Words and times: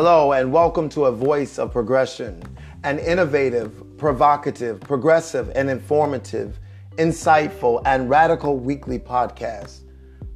Hello, 0.00 0.30
and 0.30 0.52
welcome 0.52 0.88
to 0.90 1.06
A 1.06 1.10
Voice 1.10 1.58
of 1.58 1.72
Progression, 1.72 2.40
an 2.84 3.00
innovative, 3.00 3.82
provocative, 3.96 4.78
progressive, 4.78 5.50
and 5.56 5.68
informative, 5.68 6.60
insightful, 6.98 7.82
and 7.84 8.08
radical 8.08 8.60
weekly 8.60 9.00
podcast. 9.00 9.80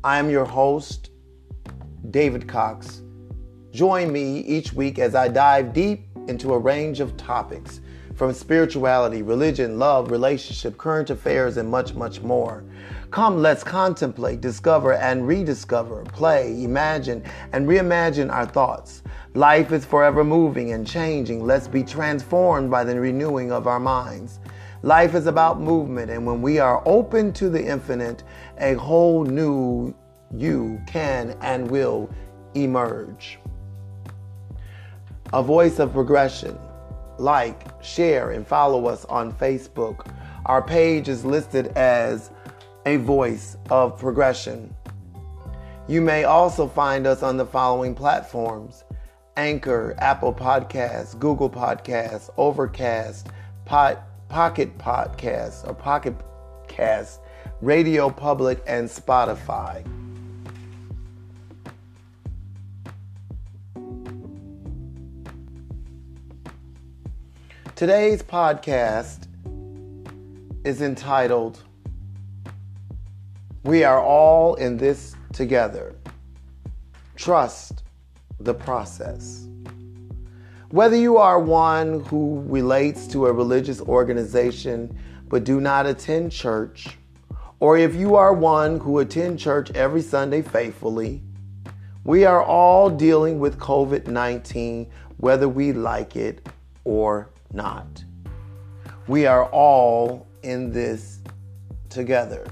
I 0.02 0.18
am 0.18 0.28
your 0.28 0.44
host, 0.44 1.10
David 2.10 2.48
Cox. 2.48 3.02
Join 3.70 4.10
me 4.12 4.40
each 4.40 4.72
week 4.72 4.98
as 4.98 5.14
I 5.14 5.28
dive 5.28 5.72
deep 5.72 6.08
into 6.26 6.54
a 6.54 6.58
range 6.58 6.98
of 6.98 7.16
topics 7.16 7.80
from 8.16 8.32
spirituality, 8.32 9.22
religion, 9.22 9.78
love, 9.78 10.10
relationship, 10.10 10.76
current 10.76 11.08
affairs, 11.08 11.56
and 11.56 11.70
much, 11.70 11.94
much 11.94 12.20
more. 12.20 12.64
Come, 13.12 13.42
let's 13.42 13.62
contemplate, 13.62 14.40
discover, 14.40 14.94
and 14.94 15.28
rediscover, 15.28 16.02
play, 16.14 16.64
imagine, 16.64 17.22
and 17.52 17.68
reimagine 17.68 18.32
our 18.32 18.46
thoughts. 18.46 19.02
Life 19.34 19.70
is 19.70 19.84
forever 19.84 20.24
moving 20.24 20.72
and 20.72 20.86
changing. 20.86 21.44
Let's 21.44 21.68
be 21.68 21.82
transformed 21.82 22.70
by 22.70 22.84
the 22.84 22.98
renewing 22.98 23.52
of 23.52 23.66
our 23.66 23.78
minds. 23.78 24.40
Life 24.80 25.14
is 25.14 25.26
about 25.26 25.60
movement, 25.60 26.10
and 26.10 26.24
when 26.24 26.40
we 26.40 26.58
are 26.58 26.82
open 26.86 27.34
to 27.34 27.50
the 27.50 27.62
infinite, 27.62 28.24
a 28.58 28.74
whole 28.76 29.24
new 29.24 29.94
you 30.34 30.80
can 30.86 31.36
and 31.42 31.70
will 31.70 32.08
emerge. 32.54 33.38
A 35.34 35.42
voice 35.42 35.80
of 35.80 35.92
progression. 35.92 36.58
Like, 37.18 37.66
share, 37.84 38.30
and 38.30 38.46
follow 38.46 38.86
us 38.86 39.04
on 39.04 39.34
Facebook. 39.34 40.06
Our 40.46 40.62
page 40.62 41.10
is 41.10 41.26
listed 41.26 41.66
as 41.76 42.30
a 42.86 42.96
voice 42.96 43.56
of 43.70 43.98
progression. 43.98 44.74
You 45.88 46.00
may 46.00 46.24
also 46.24 46.66
find 46.66 47.06
us 47.06 47.22
on 47.22 47.36
the 47.36 47.46
following 47.46 47.94
platforms 47.94 48.84
Anchor, 49.36 49.94
Apple 49.98 50.34
Podcasts, 50.34 51.18
Google 51.18 51.48
Podcasts, 51.48 52.30
Overcast, 52.36 53.28
Pocket 53.64 53.98
Podcasts, 54.78 55.66
or 55.66 55.74
Pocket 55.74 56.14
Cast, 56.68 57.20
Radio 57.60 58.10
Public, 58.10 58.62
and 58.66 58.88
Spotify. 58.88 59.84
Today's 67.74 68.22
podcast 68.22 69.26
is 70.64 70.82
entitled 70.82 71.62
we 73.64 73.84
are 73.84 74.02
all 74.02 74.56
in 74.56 74.76
this 74.76 75.14
together. 75.32 75.94
Trust 77.14 77.84
the 78.40 78.54
process. 78.54 79.46
Whether 80.70 80.96
you 80.96 81.16
are 81.16 81.38
one 81.38 82.00
who 82.06 82.42
relates 82.46 83.06
to 83.08 83.26
a 83.26 83.32
religious 83.32 83.80
organization 83.80 84.98
but 85.28 85.44
do 85.44 85.60
not 85.60 85.86
attend 85.86 86.32
church, 86.32 86.98
or 87.60 87.78
if 87.78 87.94
you 87.94 88.16
are 88.16 88.34
one 88.34 88.80
who 88.80 88.98
attend 88.98 89.38
church 89.38 89.70
every 89.72 90.02
Sunday 90.02 90.42
faithfully, 90.42 91.22
we 92.04 92.24
are 92.24 92.42
all 92.42 92.90
dealing 92.90 93.38
with 93.38 93.58
COVID 93.58 94.08
19, 94.08 94.90
whether 95.18 95.48
we 95.48 95.72
like 95.72 96.16
it 96.16 96.48
or 96.84 97.30
not. 97.52 98.02
We 99.06 99.26
are 99.26 99.44
all 99.46 100.26
in 100.42 100.72
this 100.72 101.20
together. 101.88 102.44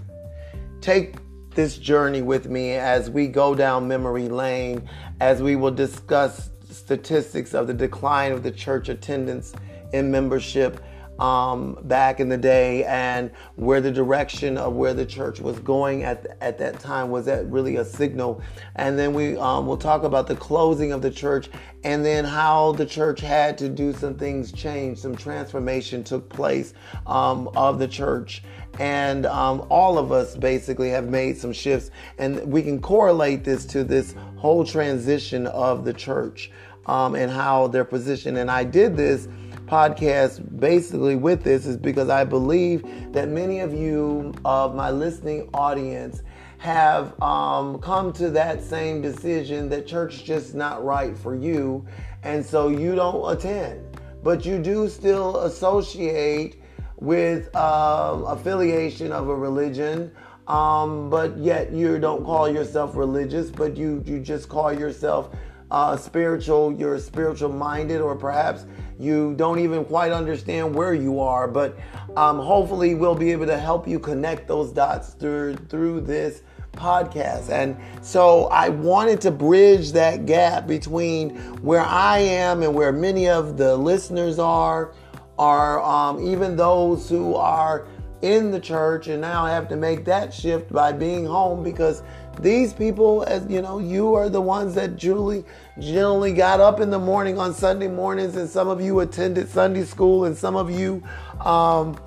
Take 0.81 1.17
this 1.51 1.77
journey 1.77 2.23
with 2.23 2.49
me 2.49 2.73
as 2.73 3.11
we 3.11 3.27
go 3.27 3.55
down 3.55 3.87
memory 3.87 4.29
lane, 4.29 4.89
as 5.21 5.43
we 5.43 5.57
will 5.57 5.71
discuss 5.71 6.51
statistics 6.71 7.53
of 7.53 7.67
the 7.67 7.75
decline 7.75 8.33
of 8.33 8.43
the 8.43 8.51
church 8.51 8.89
attendance 8.89 9.53
in 9.93 10.11
membership 10.11 10.81
um, 11.21 11.77
back 11.83 12.19
in 12.19 12.29
the 12.29 12.37
day 12.37 12.85
and 12.85 13.31
where 13.57 13.81
the 13.81 13.93
direction 13.93 14.57
of 14.57 14.73
where 14.73 14.95
the 14.95 15.05
church 15.05 15.39
was 15.39 15.59
going 15.61 16.03
at, 16.03 16.39
at 16.41 16.59
that 16.59 16.81
time 16.81 17.11
was 17.11 17.27
that 17.27 17.49
really 17.51 17.77
a 17.77 17.85
signal? 17.85 18.43
And 18.77 18.99
then 18.99 19.13
we 19.13 19.37
um, 19.37 19.67
will 19.67 19.77
talk 19.77 20.03
about 20.03 20.27
the 20.27 20.35
closing 20.35 20.93
of 20.93 21.03
the 21.03 21.11
church 21.11 21.51
and 21.85 22.05
then 22.05 22.25
how 22.25 22.73
the 22.73 22.87
church 22.87 23.21
had 23.21 23.59
to 23.59 23.69
do 23.69 23.93
some 23.93 24.15
things 24.15 24.51
change 24.51 24.99
some 24.99 25.15
transformation 25.15 26.03
took 26.03 26.29
place 26.29 26.73
um, 27.07 27.49
of 27.55 27.79
the 27.79 27.89
church. 27.89 28.43
And 28.79 29.27
um, 29.27 29.67
all 29.69 29.99
of 29.99 30.13
us 30.13 30.37
basically 30.37 30.89
have 30.89 31.09
made 31.09 31.37
some 31.37 31.53
shifts 31.53 31.91
and 32.19 32.51
we 32.51 32.63
can 32.63 32.81
correlate 32.81 33.45
this 33.45 33.67
to 33.67 33.85
this 33.85 34.15
whole 34.37 34.65
transition 34.65 35.47
of 35.49 35.85
the 35.85 35.93
church 35.93 36.51
um, 36.87 37.15
and 37.15 37.31
how 37.31 37.67
they're 37.67 37.85
positioned. 37.85 38.39
And 38.39 38.51
i 38.51 38.65
did 38.65 38.97
this 38.97 39.29
podcast 39.71 40.59
basically 40.59 41.15
with 41.15 41.45
this 41.45 41.65
is 41.65 41.77
because 41.77 42.09
I 42.09 42.25
believe 42.25 42.83
that 43.13 43.29
many 43.29 43.61
of 43.61 43.73
you 43.73 44.35
of 44.45 44.75
my 44.75 44.91
listening 44.91 45.49
audience 45.55 46.23
have 46.59 47.21
um, 47.23 47.79
come 47.79 48.13
to 48.15 48.31
that 48.31 48.63
same 48.63 49.01
decision 49.01 49.69
that 49.69 49.87
church 49.87 50.25
just 50.25 50.57
not 50.57 50.85
right 50.85 51.17
for 51.17 51.37
you, 51.37 51.87
and 52.25 52.45
so 52.45 52.69
you 52.69 52.97
don't 52.97 53.33
attend. 53.33 53.97
But 54.25 54.45
you 54.45 54.59
do 54.59 54.89
still 54.89 55.39
associate 55.45 56.61
with 56.97 57.55
um, 57.55 58.25
affiliation 58.25 59.13
of 59.13 59.29
a 59.29 59.35
religion, 59.35 60.11
um, 60.49 61.09
but 61.09 61.39
yet 61.39 61.73
you 61.73 61.99
don't 62.01 62.25
call 62.25 62.51
yourself 62.51 62.97
religious, 62.97 63.51
but 63.51 63.77
you 63.77 64.03
you 64.05 64.19
just 64.19 64.49
call 64.49 64.73
yourself 64.73 65.31
uh, 65.71 65.97
spiritual. 65.97 66.73
You're 66.73 66.99
spiritual 66.99 67.53
minded, 67.53 68.01
or 68.01 68.17
perhaps 68.17 68.67
you 69.01 69.35
don't 69.35 69.59
even 69.59 69.85
quite 69.85 70.13
understand 70.13 70.75
where 70.75 70.95
you 70.95 71.21
are, 71.21 71.49
but 71.49 71.77
um, 72.17 72.39
hopefully 72.39 72.95
we'll 72.95 73.15
be 73.15 73.33
able 73.33 73.47
to 73.47 73.59
help 73.59 73.89
you 73.89 73.99
connect 73.99 74.47
those 74.47 74.73
dots 74.73 75.15
through 75.15 75.57
through 75.69 76.03
this 76.03 76.43
podcast. 76.73 77.51
And 77.51 77.77
so 78.05 78.47
I 78.47 78.69
wanted 78.69 79.21
to 79.23 79.31
bridge 79.31 79.93
that 79.93 80.27
gap 80.27 80.67
between 80.67 81.37
where 81.63 81.83
I 81.83 82.19
am 82.19 82.63
and 82.63 82.75
where 82.75 82.93
many 82.93 83.29
of 83.29 83.57
the 83.57 83.77
listeners 83.77 84.39
are, 84.39 84.93
are 85.39 85.83
um, 85.83 86.25
even 86.27 86.57
those 86.57 87.09
who 87.09 87.35
are 87.35 87.87
in 88.23 88.51
the 88.51 88.61
church 88.61 89.09
and 89.09 89.21
now 89.21 89.47
have 89.47 89.69
to 89.69 89.77
make 89.77 90.05
that 90.05 90.33
shift 90.33 90.73
by 90.73 90.93
being 90.93 91.25
home 91.25 91.63
because 91.63 92.03
these 92.41 92.73
people, 92.73 93.23
as 93.25 93.47
you 93.49 93.61
know, 93.63 93.79
you 93.79 94.15
are 94.15 94.29
the 94.29 94.41
ones 94.41 94.75
that 94.75 94.97
Julie 94.97 95.45
generally 95.79 96.33
got 96.33 96.61
up 96.61 96.81
in 96.81 96.91
the 96.91 96.99
morning 96.99 97.39
on 97.39 97.53
Sunday 97.53 97.89
mornings, 97.89 98.37
and 98.37 98.49
some 98.49 98.69
of 98.69 98.81
you 98.81 99.01
attended 99.01 99.49
Sunday 99.49 99.85
school, 99.85 100.25
and 100.25 100.37
some 100.37 100.57
of 100.57 100.71
you, 100.71 101.03
um, 101.41 101.99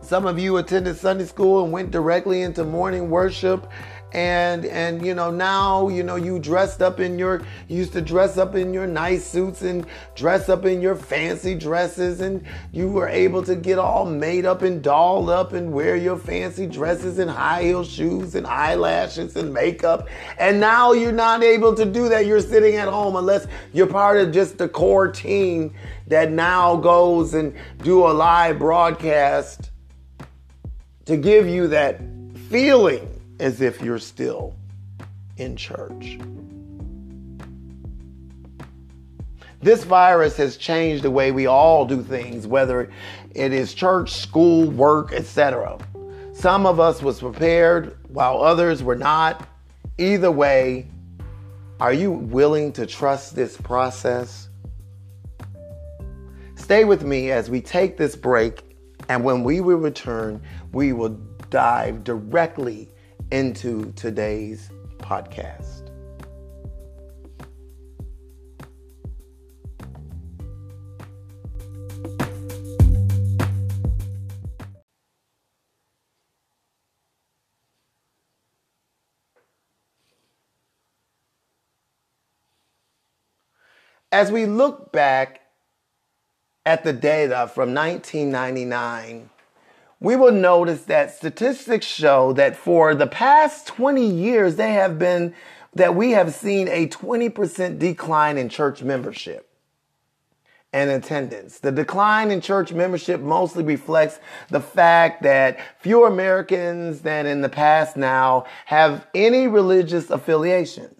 some 0.00 0.26
of 0.26 0.38
you 0.38 0.56
attended 0.56 0.96
Sunday 0.96 1.24
school 1.26 1.64
and 1.64 1.72
went 1.72 1.90
directly 1.90 2.42
into 2.42 2.64
morning 2.64 3.10
worship 3.10 3.68
and 4.16 4.64
and 4.64 5.04
you 5.04 5.14
know 5.14 5.30
now 5.30 5.88
you 5.88 6.02
know 6.02 6.16
you 6.16 6.38
dressed 6.38 6.80
up 6.80 7.00
in 7.00 7.18
your 7.18 7.42
you 7.68 7.76
used 7.76 7.92
to 7.92 8.00
dress 8.00 8.38
up 8.38 8.54
in 8.54 8.72
your 8.72 8.86
nice 8.86 9.26
suits 9.26 9.60
and 9.60 9.86
dress 10.14 10.48
up 10.48 10.64
in 10.64 10.80
your 10.80 10.96
fancy 10.96 11.54
dresses 11.54 12.22
and 12.22 12.42
you 12.72 12.88
were 12.88 13.08
able 13.08 13.42
to 13.42 13.54
get 13.54 13.78
all 13.78 14.06
made 14.06 14.46
up 14.46 14.62
and 14.62 14.82
dolled 14.82 15.28
up 15.28 15.52
and 15.52 15.70
wear 15.70 15.96
your 15.96 16.16
fancy 16.16 16.66
dresses 16.66 17.18
and 17.18 17.30
high 17.30 17.62
heel 17.64 17.84
shoes 17.84 18.34
and 18.34 18.46
eyelashes 18.46 19.36
and 19.36 19.52
makeup. 19.52 20.08
And 20.38 20.58
now 20.58 20.92
you're 20.92 21.12
not 21.12 21.42
able 21.42 21.74
to 21.74 21.84
do 21.84 22.08
that. 22.08 22.24
You're 22.24 22.40
sitting 22.40 22.76
at 22.76 22.88
home 22.88 23.16
unless 23.16 23.46
you're 23.74 23.86
part 23.86 24.16
of 24.16 24.32
just 24.32 24.56
the 24.56 24.68
core 24.68 25.08
team 25.12 25.74
that 26.06 26.32
now 26.32 26.76
goes 26.76 27.34
and 27.34 27.54
do 27.82 28.06
a 28.06 28.12
live 28.12 28.58
broadcast 28.58 29.70
to 31.04 31.18
give 31.18 31.46
you 31.46 31.68
that 31.68 32.00
feeling 32.48 33.15
as 33.38 33.60
if 33.60 33.80
you're 33.82 33.98
still 33.98 34.56
in 35.36 35.56
church. 35.56 36.18
This 39.60 39.84
virus 39.84 40.36
has 40.36 40.56
changed 40.56 41.02
the 41.02 41.10
way 41.10 41.32
we 41.32 41.46
all 41.46 41.86
do 41.86 42.02
things, 42.02 42.46
whether 42.46 42.90
it 43.34 43.52
is 43.52 43.74
church, 43.74 44.12
school, 44.12 44.70
work, 44.70 45.12
etc. 45.12 45.78
Some 46.32 46.66
of 46.66 46.78
us 46.78 47.02
was 47.02 47.20
prepared 47.20 47.96
while 48.08 48.42
others 48.42 48.82
were 48.82 48.96
not. 48.96 49.48
Either 49.98 50.30
way, 50.30 50.86
are 51.80 51.92
you 51.92 52.12
willing 52.12 52.72
to 52.74 52.86
trust 52.86 53.34
this 53.34 53.56
process? 53.56 54.48
Stay 56.54 56.84
with 56.84 57.02
me 57.02 57.30
as 57.30 57.50
we 57.50 57.60
take 57.60 57.96
this 57.96 58.14
break, 58.14 58.76
and 59.08 59.24
when 59.24 59.42
we 59.42 59.60
will 59.60 59.78
return, 59.78 60.40
we 60.72 60.92
will 60.92 61.18
dive 61.50 62.04
directly 62.04 62.88
into 63.30 63.92
today's 63.92 64.70
podcast. 64.98 65.86
as 84.16 84.32
we 84.32 84.46
look 84.46 84.92
back 84.92 85.42
at 86.64 86.84
the 86.84 86.92
data 86.92 87.50
from 87.52 87.74
1999, 87.74 89.28
we 90.00 90.16
will 90.16 90.32
notice 90.32 90.82
that 90.84 91.10
statistics 91.10 91.86
show 91.86 92.32
that 92.34 92.56
for 92.56 92.94
the 92.94 93.06
past 93.06 93.66
20 93.66 94.06
years, 94.06 94.56
they 94.56 94.74
have 94.74 94.98
been, 94.98 95.34
that 95.74 95.94
we 95.94 96.10
have 96.12 96.34
seen 96.34 96.68
a 96.68 96.88
20% 96.88 97.78
decline 97.78 98.36
in 98.36 98.48
church 98.48 98.82
membership 98.82 99.48
and 100.72 100.90
attendance. 100.90 101.58
The 101.60 101.72
decline 101.72 102.30
in 102.30 102.42
church 102.42 102.72
membership 102.72 103.22
mostly 103.22 103.64
reflects 103.64 104.18
the 104.50 104.60
fact 104.60 105.22
that 105.22 105.58
fewer 105.78 106.08
Americans 106.08 107.00
than 107.00 107.24
in 107.24 107.40
the 107.40 107.48
past 107.48 107.96
now 107.96 108.44
have 108.66 109.06
any 109.14 109.46
religious 109.46 110.10
affiliation. 110.10 110.94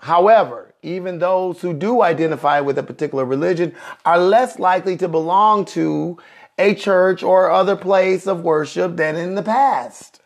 However, 0.00 0.74
even 0.82 1.20
those 1.20 1.60
who 1.60 1.72
do 1.72 2.02
identify 2.02 2.58
with 2.58 2.76
a 2.76 2.82
particular 2.82 3.24
religion 3.24 3.72
are 4.04 4.18
less 4.18 4.58
likely 4.58 4.96
to 4.96 5.06
belong 5.06 5.64
to 5.66 6.18
a 6.58 6.74
church 6.74 7.22
or 7.22 7.50
other 7.50 7.76
place 7.76 8.26
of 8.26 8.42
worship 8.42 8.96
than 8.96 9.16
in 9.16 9.34
the 9.34 9.42
past. 9.42 10.20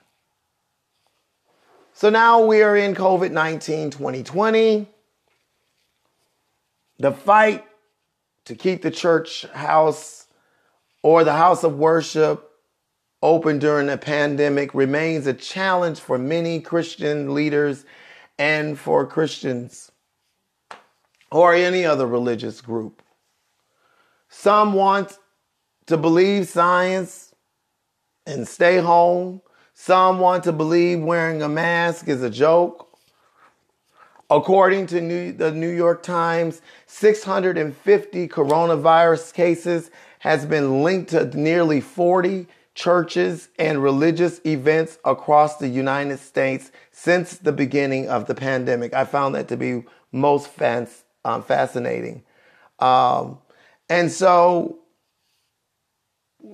So 1.92 2.10
now 2.10 2.44
we 2.44 2.62
are 2.62 2.76
in 2.76 2.94
COVID 2.94 3.30
19 3.30 3.90
2020. 3.90 4.86
The 6.98 7.12
fight 7.12 7.64
to 8.44 8.54
keep 8.54 8.82
the 8.82 8.90
church 8.90 9.46
house 9.48 10.26
or 11.02 11.24
the 11.24 11.32
house 11.32 11.64
of 11.64 11.78
worship 11.78 12.50
open 13.22 13.58
during 13.58 13.86
the 13.86 13.96
pandemic 13.96 14.74
remains 14.74 15.26
a 15.26 15.34
challenge 15.34 15.98
for 15.98 16.18
many 16.18 16.60
Christian 16.60 17.34
leaders 17.34 17.84
and 18.38 18.78
for 18.78 19.06
Christians 19.06 19.90
or 21.30 21.54
any 21.54 21.84
other 21.84 22.06
religious 22.06 22.60
group. 22.60 23.02
Some 24.28 24.74
want 24.74 25.18
to 25.86 25.96
believe 25.96 26.48
science 26.48 27.34
and 28.26 28.46
stay 28.46 28.78
home. 28.78 29.40
Some 29.74 30.20
want 30.20 30.44
to 30.44 30.52
believe 30.52 31.00
wearing 31.00 31.42
a 31.42 31.48
mask 31.48 32.08
is 32.08 32.22
a 32.22 32.30
joke. 32.30 32.82
According 34.28 34.86
to 34.88 35.00
New, 35.00 35.32
the 35.32 35.52
New 35.52 35.70
York 35.70 36.02
Times, 36.02 36.60
650 36.86 38.28
coronavirus 38.28 39.32
cases 39.32 39.90
has 40.18 40.44
been 40.44 40.82
linked 40.82 41.10
to 41.10 41.24
nearly 41.38 41.80
40 41.80 42.48
churches 42.74 43.48
and 43.58 43.82
religious 43.82 44.40
events 44.44 44.98
across 45.04 45.56
the 45.58 45.68
United 45.68 46.18
States 46.18 46.72
since 46.90 47.38
the 47.38 47.52
beginning 47.52 48.08
of 48.08 48.26
the 48.26 48.34
pandemic. 48.34 48.92
I 48.92 49.04
found 49.04 49.34
that 49.36 49.48
to 49.48 49.56
be 49.56 49.84
most 50.10 50.50
um, 50.60 51.42
fascinating. 51.42 52.24
Um, 52.80 53.38
and 53.88 54.10
so 54.10 54.80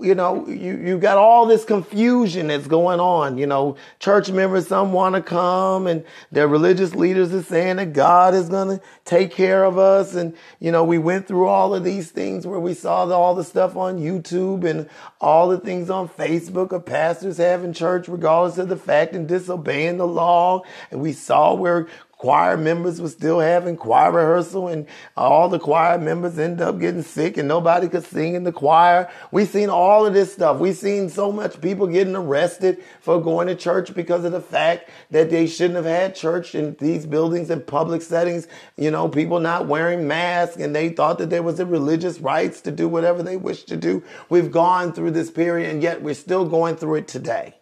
you 0.00 0.14
know, 0.14 0.46
you, 0.46 0.76
you 0.76 0.98
got 0.98 1.16
all 1.16 1.46
this 1.46 1.64
confusion 1.64 2.48
that's 2.48 2.66
going 2.66 3.00
on. 3.00 3.38
You 3.38 3.46
know, 3.46 3.76
church 3.98 4.30
members, 4.30 4.68
some 4.68 4.92
want 4.92 5.14
to 5.14 5.22
come 5.22 5.86
and 5.86 6.04
their 6.30 6.48
religious 6.48 6.94
leaders 6.94 7.32
are 7.32 7.42
saying 7.42 7.76
that 7.76 7.92
God 7.92 8.34
is 8.34 8.48
going 8.48 8.78
to 8.78 8.84
take 9.04 9.32
care 9.32 9.64
of 9.64 9.78
us. 9.78 10.14
And, 10.14 10.36
you 10.60 10.70
know, 10.70 10.84
we 10.84 10.98
went 10.98 11.26
through 11.26 11.48
all 11.48 11.74
of 11.74 11.84
these 11.84 12.10
things 12.10 12.46
where 12.46 12.60
we 12.60 12.74
saw 12.74 13.06
the, 13.06 13.14
all 13.14 13.34
the 13.34 13.44
stuff 13.44 13.76
on 13.76 13.98
YouTube 13.98 14.64
and 14.64 14.88
all 15.20 15.48
the 15.48 15.58
things 15.58 15.90
on 15.90 16.08
Facebook 16.08 16.72
of 16.72 16.86
pastors 16.86 17.36
having 17.36 17.72
church 17.72 18.08
regardless 18.08 18.58
of 18.58 18.68
the 18.68 18.76
fact 18.76 19.14
and 19.14 19.28
disobeying 19.28 19.98
the 19.98 20.06
law. 20.06 20.62
And 20.90 21.00
we 21.00 21.12
saw 21.12 21.54
where 21.54 21.88
choir 22.22 22.56
members 22.56 23.00
were 23.00 23.08
still 23.08 23.40
having 23.40 23.76
choir 23.76 24.12
rehearsal 24.12 24.69
and 24.69 24.86
all 25.16 25.48
the 25.48 25.58
choir 25.58 25.98
members 25.98 26.38
end 26.38 26.60
up 26.60 26.78
getting 26.78 27.02
sick 27.02 27.36
and 27.36 27.48
nobody 27.48 27.88
could 27.88 28.04
sing 28.04 28.36
in 28.36 28.44
the 28.44 28.52
choir. 28.52 29.10
We've 29.32 29.48
seen 29.48 29.69
all 29.69 30.06
of 30.06 30.14
this 30.14 30.32
stuff. 30.32 30.60
We've 30.60 30.76
seen 30.76 31.08
so 31.08 31.32
much 31.32 31.60
people 31.60 31.88
getting 31.88 32.14
arrested 32.14 32.80
for 33.00 33.20
going 33.20 33.48
to 33.48 33.56
church 33.56 33.92
because 33.92 34.24
of 34.24 34.30
the 34.30 34.40
fact 34.40 34.88
that 35.10 35.30
they 35.30 35.48
shouldn't 35.48 35.74
have 35.74 35.84
had 35.84 36.14
church 36.14 36.54
in 36.54 36.76
these 36.78 37.06
buildings 37.06 37.50
and 37.50 37.66
public 37.66 38.02
settings. 38.02 38.46
You 38.76 38.92
know, 38.92 39.08
people 39.08 39.40
not 39.40 39.66
wearing 39.66 40.06
masks 40.06 40.58
and 40.58 40.76
they 40.76 40.90
thought 40.90 41.18
that 41.18 41.28
there 41.28 41.42
was 41.42 41.58
a 41.58 41.66
religious 41.66 42.20
rights 42.20 42.60
to 42.60 42.70
do 42.70 42.86
whatever 42.86 43.25
they 43.25 43.36
wish 43.36 43.64
to 43.64 43.76
do. 43.76 44.04
We've 44.28 44.52
gone 44.52 44.92
through 44.92 45.10
this 45.10 45.32
period 45.32 45.70
and 45.70 45.82
yet 45.82 46.02
we're 46.02 46.14
still 46.14 46.48
going 46.48 46.76
through 46.76 46.98
it 46.98 47.08
today. 47.08 47.56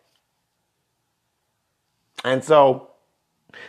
And 2.23 2.45
so, 2.45 2.90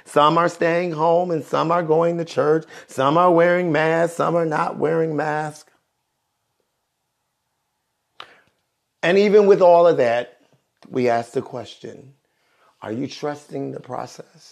some 0.06 0.38
are 0.38 0.50
staying 0.50 0.92
home 0.92 1.32
and 1.32 1.44
some 1.44 1.72
are 1.72 1.84
going 1.84 2.18
to 2.18 2.26
church. 2.26 2.66
Some 2.88 3.18
are 3.18 3.32
wearing 3.32 3.72
masks, 3.72 4.18
some 4.18 4.36
are 4.36 4.46
not 4.46 4.78
wearing 4.78 5.16
masks. 5.16 5.72
And 9.04 9.18
even 9.18 9.48
with 9.48 9.62
all 9.62 9.88
of 9.88 9.98
that, 9.98 10.38
we 10.90 11.10
ask 11.10 11.32
the 11.32 11.42
question 11.42 12.14
are 12.82 12.92
you 12.92 13.08
trusting 13.08 13.72
the 13.72 13.80
process? 13.80 14.51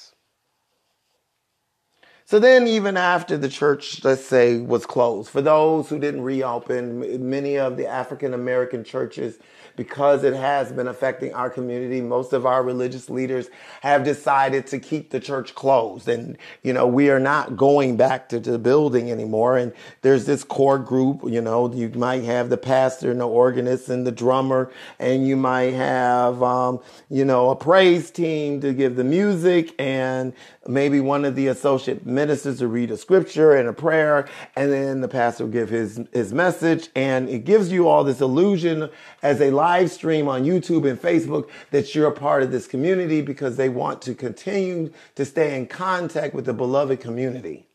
So 2.30 2.38
then, 2.38 2.68
even 2.68 2.96
after 2.96 3.40
the 3.40 3.50
church, 3.50 4.04
let's 4.04 4.24
say, 4.24 4.60
was 4.60 4.86
closed, 4.86 5.32
for 5.32 5.42
those 5.42 5.90
who 5.90 5.98
didn't 5.98 6.22
reopen, 6.22 7.28
many 7.28 7.58
of 7.58 7.76
the 7.76 7.88
African 7.88 8.36
American 8.36 8.84
churches 8.84 9.40
because 9.80 10.26
it 10.26 10.34
has 10.34 10.74
been 10.74 10.90
affecting 10.90 11.34
our 11.34 11.50
community. 11.50 12.02
Most 12.02 12.34
of 12.34 12.46
our 12.46 12.62
religious 12.62 13.10
leaders 13.10 13.50
have 13.80 14.04
decided 14.04 14.68
to 14.68 14.78
keep 14.78 15.10
the 15.10 15.22
church 15.22 15.56
closed. 15.56 16.10
And, 16.10 16.38
you 16.64 16.74
know, 16.74 16.86
we 16.86 17.10
are 17.10 17.20
not 17.20 17.56
going 17.56 17.96
back 17.96 18.28
to 18.30 18.42
the 18.42 18.60
building 18.60 19.10
anymore. 19.10 19.58
And 19.58 19.72
there's 20.02 20.26
this 20.26 20.44
core 20.44 20.80
group, 20.80 21.22
you 21.26 21.40
know, 21.40 21.74
you 21.74 21.88
might 21.92 22.26
have 22.26 22.50
the 22.50 22.58
pastor 22.58 23.10
and 23.10 23.22
the 23.22 23.28
organist 23.28 23.88
and 23.88 24.06
the 24.06 24.12
drummer, 24.12 24.70
and 25.00 25.26
you 25.26 25.38
might 25.38 25.74
have, 25.74 26.44
um, 26.44 26.82
you 27.10 27.24
know, 27.24 27.50
a 27.50 27.56
praise 27.56 28.12
team 28.12 28.60
to 28.60 28.74
give 28.74 28.98
the 28.98 29.06
music 29.06 29.74
and 29.80 30.34
maybe 30.70 31.00
one 31.00 31.26
of 31.26 31.36
the 31.36 31.48
associate 31.48 32.06
ministers 32.06 32.60
to 32.60 32.68
read 32.68 32.92
a 32.92 32.98
scripture 32.98 33.56
and 33.56 33.68
a 33.68 33.74
prayer, 33.74 34.28
and 34.56 34.72
then 34.72 35.02
the 35.02 35.08
pastor 35.08 35.46
will 35.46 35.52
give 35.52 35.70
his, 35.70 36.00
his 36.14 36.32
message. 36.32 36.90
And 36.96 37.28
it 37.28 37.46
gives 37.46 37.72
you 37.72 37.88
all 37.88 38.04
this 38.04 38.22
illusion 38.22 38.90
as 39.24 39.42
a 39.42 39.52
live 39.52 39.92
stream 39.92 40.28
on 40.28 40.44
YouTube 40.44 40.90
and 40.90 41.02
Facebook 41.02 41.50
that 41.72 41.94
you're 41.96 42.08
a 42.08 42.12
part 42.12 42.44
of 42.44 42.52
this 42.52 42.68
community 42.68 43.22
because 43.22 43.58
they 43.58 43.70
want 43.70 44.02
to 44.04 44.14
continue 44.14 44.92
to 45.16 45.26
stay 45.26 45.58
in 45.58 45.68
contact 45.68 46.34
with 46.34 46.46
the 46.46 46.54
beloved 46.54 47.02
community. 47.02 47.68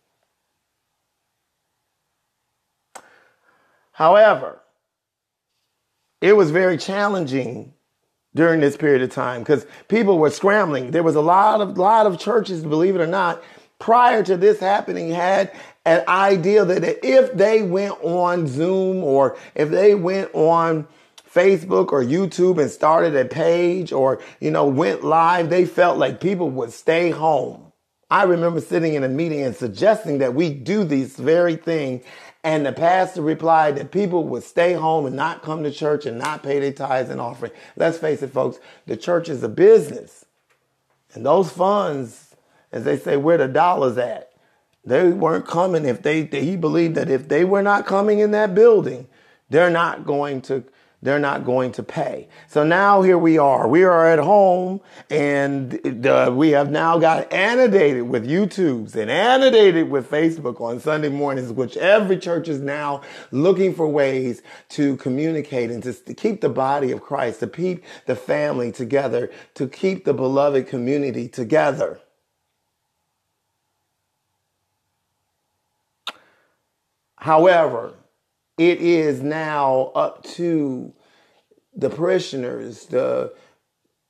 However, 3.92 4.60
it 6.20 6.36
was 6.36 6.50
very 6.50 6.78
challenging 6.78 7.74
during 8.34 8.60
this 8.60 8.76
period 8.76 9.02
of 9.02 9.10
time 9.10 9.42
because 9.42 9.66
people 9.88 10.18
were 10.18 10.30
scrambling. 10.30 10.90
There 10.90 11.02
was 11.02 11.14
a 11.14 11.20
lot 11.20 11.60
of 11.60 11.78
lot 11.78 12.06
of 12.06 12.18
churches, 12.18 12.62
believe 12.62 12.96
it 12.96 13.00
or 13.00 13.06
not, 13.06 13.42
prior 13.78 14.22
to 14.22 14.36
this 14.36 14.60
happening 14.60 15.10
had 15.10 15.52
an 15.84 16.02
idea 16.08 16.64
that 16.64 17.06
if 17.06 17.32
they 17.34 17.62
went 17.62 17.94
on 18.02 18.46
Zoom 18.46 19.04
or 19.04 19.36
if 19.54 19.70
they 19.70 19.94
went 19.94 20.30
on 20.34 20.86
Facebook 21.32 21.92
or 21.92 22.02
YouTube 22.02 22.60
and 22.60 22.70
started 22.70 23.16
a 23.16 23.24
page 23.24 23.92
or, 23.92 24.22
you 24.40 24.50
know, 24.50 24.66
went 24.66 25.04
live, 25.04 25.50
they 25.50 25.66
felt 25.66 25.98
like 25.98 26.20
people 26.20 26.48
would 26.50 26.72
stay 26.72 27.10
home. 27.10 27.72
I 28.10 28.22
remember 28.22 28.60
sitting 28.60 28.94
in 28.94 29.02
a 29.02 29.08
meeting 29.08 29.42
and 29.42 29.56
suggesting 29.56 30.18
that 30.18 30.34
we 30.34 30.50
do 30.50 30.84
this 30.84 31.16
very 31.16 31.56
thing. 31.56 32.02
And 32.44 32.66
the 32.66 32.72
pastor 32.72 33.22
replied 33.22 33.76
that 33.76 33.90
people 33.90 34.24
would 34.24 34.44
stay 34.44 34.74
home 34.74 35.06
and 35.06 35.16
not 35.16 35.42
come 35.42 35.64
to 35.64 35.70
church 35.70 36.04
and 36.04 36.18
not 36.18 36.42
pay 36.42 36.60
their 36.60 36.72
tithes 36.72 37.08
and 37.08 37.18
offering. 37.18 37.52
Let's 37.74 37.96
face 37.96 38.22
it, 38.22 38.34
folks, 38.34 38.58
the 38.86 38.98
church 38.98 39.30
is 39.30 39.42
a 39.42 39.48
business. 39.48 40.26
And 41.14 41.24
those 41.24 41.50
funds, 41.50 42.36
as 42.70 42.84
they 42.84 42.98
say, 42.98 43.16
where 43.16 43.38
the 43.38 43.48
dollars 43.48 43.96
at? 43.96 44.30
They 44.84 45.08
weren't 45.08 45.46
coming 45.46 45.86
if 45.86 46.02
they, 46.02 46.24
he 46.24 46.56
believed 46.56 46.96
that 46.96 47.08
if 47.08 47.28
they 47.28 47.46
were 47.46 47.62
not 47.62 47.86
coming 47.86 48.18
in 48.18 48.32
that 48.32 48.54
building, 48.54 49.08
they're 49.48 49.70
not 49.70 50.04
going 50.04 50.42
to 50.42 50.64
they're 51.04 51.18
not 51.18 51.44
going 51.44 51.70
to 51.72 51.82
pay. 51.82 52.28
So 52.48 52.64
now 52.64 53.02
here 53.02 53.18
we 53.18 53.36
are. 53.36 53.68
We 53.68 53.84
are 53.84 54.08
at 54.08 54.18
home 54.18 54.80
and 55.10 55.70
the, 55.70 56.32
we 56.34 56.52
have 56.52 56.70
now 56.70 56.98
got 56.98 57.30
annotated 57.30 58.04
with 58.04 58.26
YouTubes 58.26 58.96
and 58.96 59.10
annotated 59.10 59.90
with 59.90 60.10
Facebook 60.10 60.62
on 60.62 60.80
Sunday 60.80 61.10
mornings, 61.10 61.52
which 61.52 61.76
every 61.76 62.16
church 62.16 62.48
is 62.48 62.58
now 62.58 63.02
looking 63.30 63.74
for 63.74 63.86
ways 63.86 64.40
to 64.70 64.96
communicate 64.96 65.70
and 65.70 65.82
to, 65.82 65.92
to 65.92 66.14
keep 66.14 66.40
the 66.40 66.48
body 66.48 66.90
of 66.90 67.02
Christ, 67.02 67.40
to 67.40 67.48
keep 67.48 67.84
the 68.06 68.16
family 68.16 68.72
together, 68.72 69.30
to 69.56 69.68
keep 69.68 70.06
the 70.06 70.14
beloved 70.14 70.66
community 70.66 71.28
together. 71.28 72.00
However, 77.16 77.94
it 78.58 78.80
is 78.80 79.22
now 79.22 79.92
up 79.94 80.22
to 80.22 80.92
the 81.74 81.90
parishioners, 81.90 82.86
the 82.86 83.34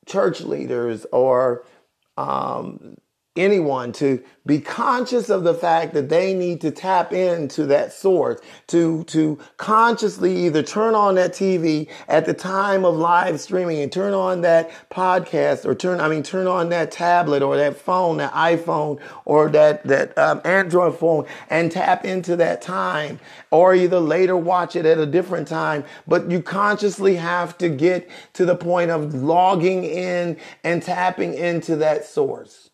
church 0.07 0.43
leaders, 0.43 1.07
or 1.13 1.65
um, 2.17 2.97
anyone 3.37 3.91
to 3.91 4.23
be 4.47 4.61
conscious 4.61 5.29
of 5.29 5.43
the 5.43 5.55
fact 5.55 5.93
that 5.95 6.09
they 6.09 6.35
need 6.35 6.61
to 6.61 6.71
tap 6.71 7.13
into 7.13 7.67
that 7.67 7.93
source 7.93 8.41
to 8.69 9.03
to 9.05 9.39
consciously 9.57 10.47
either 10.47 10.63
turn 10.63 10.95
on 10.95 11.17
that 11.17 11.33
TV 11.33 11.89
at 12.07 12.27
the 12.27 12.35
time 12.35 12.85
of 12.85 12.95
live 12.95 13.41
streaming 13.41 13.81
and 13.81 13.91
turn 13.91 14.15
on 14.15 14.43
that 14.43 14.71
podcast 14.89 15.65
or 15.65 15.75
turn 15.75 16.01
I 16.01 16.09
mean 16.09 16.23
turn 16.23 16.47
on 16.47 16.69
that 16.69 16.93
tablet 16.93 17.43
or 17.43 17.57
that 17.57 17.77
phone 17.77 18.19
that 18.19 18.33
iPhone 18.35 19.01
or 19.25 19.49
that 19.49 19.83
that 19.85 20.17
um, 20.17 20.41
Android 20.45 20.97
phone 20.97 21.27
and 21.51 21.73
tap 21.73 22.05
into 22.05 22.37
that 22.37 22.63
time 22.63 23.19
or 23.51 23.75
either 23.75 23.99
later 23.99 24.37
watch 24.37 24.77
it 24.77 24.87
at 24.87 24.99
a 24.99 25.07
different 25.07 25.49
time. 25.49 25.85
But 26.07 26.31
you 26.31 26.41
consciously 26.41 27.17
have 27.17 27.59
to 27.59 27.69
get 27.69 28.09
to 28.35 28.45
the 28.45 28.55
point 28.55 28.93
of 28.93 29.15
logging 29.15 29.85
in 29.85 30.37
and 30.63 30.83
tapping 30.83 31.35
into 31.35 31.77
that 31.77 32.05
source 32.05 32.71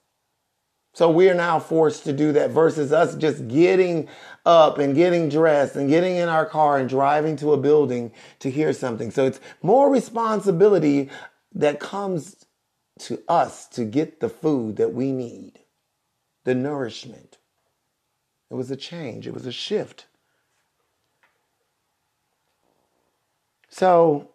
so 0.92 1.08
we 1.08 1.28
are 1.30 1.34
now 1.34 1.58
forced 1.58 2.04
to 2.04 2.12
do 2.12 2.32
that 2.32 2.50
versus 2.50 2.92
us 2.92 3.14
just 3.14 3.46
getting 3.46 4.08
up 4.44 4.78
and 4.78 4.94
getting 4.94 5.28
dressed 5.28 5.76
and 5.76 5.88
getting 5.88 6.16
in 6.16 6.28
our 6.28 6.44
car 6.44 6.78
and 6.78 6.88
driving 6.88 7.36
to 7.36 7.52
a 7.52 7.56
building 7.56 8.12
to 8.40 8.50
hear 8.50 8.72
something. 8.72 9.10
So 9.10 9.24
it's 9.24 9.40
more 9.62 9.90
responsibility 9.90 11.10
that 11.54 11.78
comes 11.78 12.44
to 13.00 13.22
us 13.28 13.66
to 13.68 13.84
get 13.84 14.20
the 14.20 14.28
food 14.28 14.76
that 14.76 14.92
we 14.92 15.12
need, 15.12 15.60
the 16.44 16.54
nourishment. 16.54 17.38
It 18.50 18.54
was 18.54 18.70
a 18.70 18.76
change, 18.76 19.26
it 19.26 19.34
was 19.34 19.46
a 19.46 19.52
shift. 19.52 20.06
So 23.68 24.32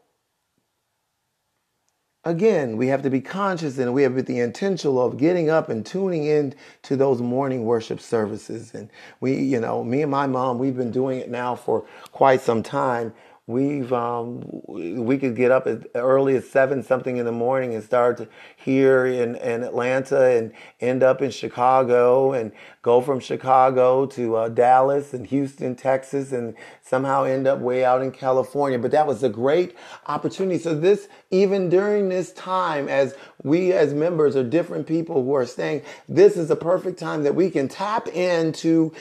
again, 2.26 2.76
we 2.76 2.88
have 2.88 3.04
to 3.04 3.10
be 3.10 3.22
conscious 3.22 3.78
and 3.78 3.94
we 3.94 4.04
have 4.04 4.26
the 4.26 4.40
intention 4.40 4.98
of 4.98 5.18
getting 5.18 5.50
up 5.50 5.70
and 5.70 5.86
tuning 5.86 6.26
in 6.26 6.54
to 6.82 6.96
those 6.96 7.22
morning 7.22 7.64
worship 7.64 8.02
services. 8.02 8.74
And 8.74 8.90
we, 9.22 9.36
you 9.36 9.60
know, 9.60 9.84
me 9.84 10.02
and 10.02 10.12
my 10.12 10.26
mom, 10.26 10.58
we've 10.58 10.76
been 10.76 10.92
doing 10.92 11.20
it 11.20 11.30
now 11.30 11.56
for 11.56 11.86
quite 12.12 12.42
some 12.42 12.64
time 12.64 13.14
we've 13.48 13.94
um, 13.94 14.44
we 14.68 15.18
could 15.20 15.36
get 15.36 15.52
up 15.52 15.68
as 15.68 15.84
early 15.94 16.36
as 16.36 16.50
seven 16.50 16.82
something 16.82 17.18
in 17.18 17.26
the 17.26 17.32
morning 17.32 17.76
and 17.76 17.84
start 17.84 18.28
here 18.56 19.06
in, 19.06 19.36
in 19.36 19.64
Atlanta 19.64 20.36
and 20.36 20.52
end 20.82 21.04
up 21.04 21.22
in 21.22 21.30
Chicago 21.30 22.34
and 22.34 22.52
go 22.82 23.02
from 23.02 23.20
Chicago 23.20 24.08
to 24.08 24.36
uh, 24.36 24.50
Dallas 24.50 25.14
and 25.14 25.28
Houston, 25.28 25.76
Texas, 25.76 26.32
and 26.32 26.56
somehow 26.82 27.24
end 27.24 27.46
up 27.46 27.60
way 27.60 27.86
out 27.86 28.02
in 28.02 28.12
California. 28.12 28.80
But 28.80 28.92
that 28.92 29.06
was 29.06 29.22
a 29.22 29.30
great 29.30 29.76
opportunity. 30.08 30.58
So 30.58 30.74
this, 30.74 31.08
even 31.30 31.70
during 31.70 32.10
this 32.10 32.34
time, 32.34 32.90
as 32.90 33.16
we 33.44 33.74
as 33.74 33.94
members 33.94 34.36
are 34.36 34.44
different 34.44 34.88
people 34.88 35.24
who 35.24 35.34
are 35.36 35.46
staying, 35.46 35.84
this 36.10 36.36
is 36.36 36.50
a 36.50 36.56
perfect 36.56 36.98
time 36.98 37.22
that 37.24 37.36
we 37.36 37.52
can 37.52 37.68
tap 37.68 38.08
into 38.08 38.92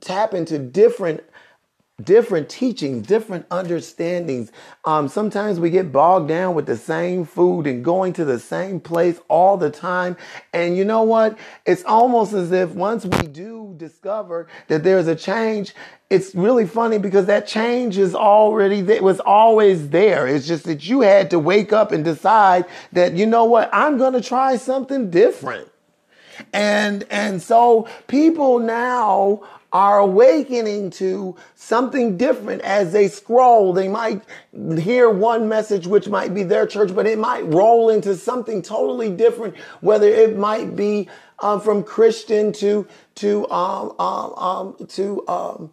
tap 0.00 0.34
into 0.34 0.58
different 0.58 1.22
different 2.02 2.48
teachings, 2.48 3.06
different 3.06 3.46
understandings. 3.50 4.50
Um, 4.84 5.06
sometimes 5.06 5.60
we 5.60 5.70
get 5.70 5.92
bogged 5.92 6.26
down 6.26 6.56
with 6.56 6.66
the 6.66 6.76
same 6.76 7.24
food 7.24 7.68
and 7.68 7.84
going 7.84 8.12
to 8.14 8.24
the 8.24 8.40
same 8.40 8.80
place 8.80 9.20
all 9.28 9.56
the 9.56 9.70
time. 9.70 10.16
And 10.52 10.76
you 10.76 10.84
know 10.84 11.04
what? 11.04 11.38
It's 11.64 11.84
almost 11.84 12.32
as 12.32 12.50
if 12.50 12.70
once 12.70 13.04
we 13.04 13.28
do 13.28 13.74
discover 13.76 14.48
that 14.66 14.82
there's 14.82 15.06
a 15.06 15.14
change, 15.14 15.72
it's 16.10 16.34
really 16.34 16.66
funny 16.66 16.98
because 16.98 17.26
that 17.26 17.46
change 17.46 17.96
is 17.96 18.12
already 18.12 18.80
there, 18.80 19.00
was 19.00 19.20
always 19.20 19.90
there. 19.90 20.26
It's 20.26 20.48
just 20.48 20.64
that 20.64 20.88
you 20.88 21.02
had 21.02 21.30
to 21.30 21.38
wake 21.38 21.72
up 21.72 21.92
and 21.92 22.04
decide 22.04 22.64
that, 22.90 23.12
you 23.12 23.24
know 23.24 23.44
what? 23.44 23.70
I'm 23.72 23.98
going 23.98 24.14
to 24.14 24.20
try 24.20 24.56
something 24.56 25.10
different. 25.10 25.70
And, 26.52 27.04
and 27.10 27.40
so 27.40 27.88
people 28.08 28.58
now 28.58 29.44
are 29.74 29.98
awakening 29.98 30.88
to 30.88 31.36
something 31.56 32.16
different 32.16 32.62
as 32.62 32.92
they 32.92 33.08
scroll. 33.08 33.72
They 33.72 33.88
might 33.88 34.22
hear 34.78 35.10
one 35.10 35.48
message, 35.48 35.88
which 35.88 36.08
might 36.08 36.32
be 36.32 36.44
their 36.44 36.64
church, 36.64 36.94
but 36.94 37.08
it 37.08 37.18
might 37.18 37.44
roll 37.52 37.90
into 37.90 38.14
something 38.14 38.62
totally 38.62 39.10
different, 39.10 39.56
whether 39.80 40.06
it 40.06 40.38
might 40.38 40.76
be 40.76 41.08
um, 41.40 41.60
from 41.60 41.82
Christian 41.82 42.52
to, 42.52 42.86
to, 43.16 43.50
um, 43.50 43.92
um, 43.98 44.32
um 44.34 44.86
to, 44.90 45.26
um, 45.26 45.72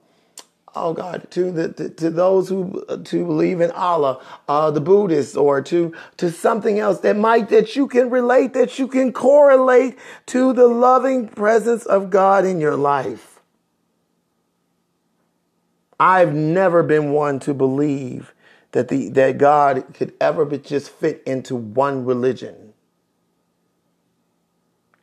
oh 0.73 0.93
God, 0.93 1.29
to 1.29 1.51
the 1.51 1.71
to, 1.73 1.89
to, 1.89 2.09
those 2.09 2.49
who 2.49 2.83
to 3.03 3.25
believe 3.25 3.61
in 3.61 3.69
Allah, 3.69 4.19
uh, 4.47 4.71
the 4.71 4.81
Buddhists, 4.81 5.37
or 5.37 5.61
to 5.61 5.93
to 6.17 6.31
something 6.31 6.79
else 6.79 7.01
that 7.01 7.17
might 7.17 7.49
that 7.49 7.75
you 7.75 7.87
can 7.87 8.09
relate, 8.09 8.53
that 8.53 8.79
you 8.79 8.87
can 8.87 9.13
correlate 9.13 9.99
to 10.27 10.53
the 10.53 10.67
loving 10.67 11.27
presence 11.27 11.85
of 11.85 12.09
God 12.09 12.45
in 12.45 12.59
your 12.59 12.75
life. 12.75 13.30
I've 16.01 16.33
never 16.33 16.81
been 16.81 17.11
one 17.11 17.39
to 17.41 17.53
believe 17.53 18.33
that 18.71 18.87
the 18.87 19.09
that 19.09 19.37
God 19.37 19.85
could 19.93 20.15
ever 20.19 20.45
just 20.57 20.89
fit 20.89 21.21
into 21.27 21.55
one 21.55 22.05
religion. 22.05 22.73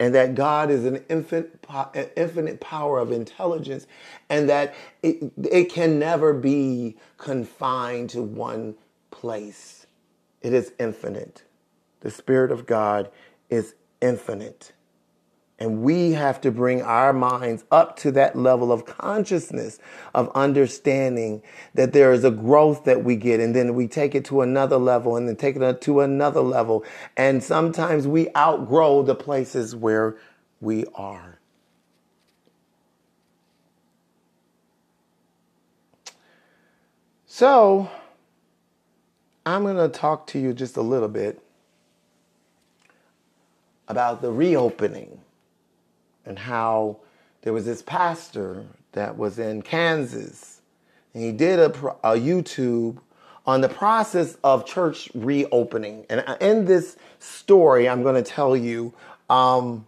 And 0.00 0.14
that 0.16 0.34
God 0.34 0.70
is 0.70 0.84
an 0.84 1.04
infinite, 1.08 1.64
infinite 2.16 2.60
power 2.60 2.98
of 2.98 3.12
intelligence, 3.12 3.86
and 4.28 4.48
that 4.48 4.74
it, 5.02 5.32
it 5.50 5.72
can 5.72 6.00
never 6.00 6.34
be 6.34 6.96
confined 7.16 8.10
to 8.10 8.22
one 8.22 8.74
place. 9.12 9.86
It 10.42 10.52
is 10.52 10.72
infinite. 10.80 11.44
The 12.00 12.10
Spirit 12.10 12.52
of 12.52 12.66
God 12.66 13.10
is 13.50 13.74
infinite. 14.00 14.72
And 15.60 15.82
we 15.82 16.12
have 16.12 16.40
to 16.42 16.52
bring 16.52 16.82
our 16.82 17.12
minds 17.12 17.64
up 17.72 17.96
to 17.98 18.12
that 18.12 18.36
level 18.36 18.70
of 18.70 18.84
consciousness, 18.84 19.80
of 20.14 20.30
understanding 20.34 21.42
that 21.74 21.92
there 21.92 22.12
is 22.12 22.22
a 22.22 22.30
growth 22.30 22.84
that 22.84 23.02
we 23.02 23.16
get, 23.16 23.40
and 23.40 23.56
then 23.56 23.74
we 23.74 23.88
take 23.88 24.14
it 24.14 24.24
to 24.26 24.42
another 24.42 24.76
level, 24.76 25.16
and 25.16 25.28
then 25.28 25.34
take 25.34 25.56
it 25.56 25.80
to 25.80 26.00
another 26.00 26.42
level. 26.42 26.84
And 27.16 27.42
sometimes 27.42 28.06
we 28.06 28.28
outgrow 28.36 29.02
the 29.02 29.16
places 29.16 29.74
where 29.74 30.16
we 30.60 30.84
are. 30.94 31.40
So, 37.26 37.90
I'm 39.44 39.62
going 39.62 39.76
to 39.76 39.88
talk 39.88 40.28
to 40.28 40.38
you 40.38 40.52
just 40.52 40.76
a 40.76 40.82
little 40.82 41.08
bit 41.08 41.42
about 43.88 44.22
the 44.22 44.30
reopening 44.30 45.20
and 46.28 46.38
how 46.38 46.98
there 47.42 47.52
was 47.52 47.64
this 47.64 47.82
pastor 47.82 48.64
that 48.92 49.16
was 49.16 49.38
in 49.38 49.62
Kansas, 49.62 50.60
and 51.14 51.24
he 51.24 51.32
did 51.32 51.58
a, 51.58 51.70
a 52.04 52.16
YouTube 52.16 52.98
on 53.46 53.62
the 53.62 53.68
process 53.68 54.36
of 54.44 54.66
church 54.66 55.10
reopening. 55.14 56.04
And 56.10 56.22
in 56.40 56.66
this 56.66 56.96
story, 57.18 57.88
I'm 57.88 58.02
going 58.02 58.22
to 58.22 58.30
tell 58.30 58.54
you 58.54 58.92
um, 59.30 59.86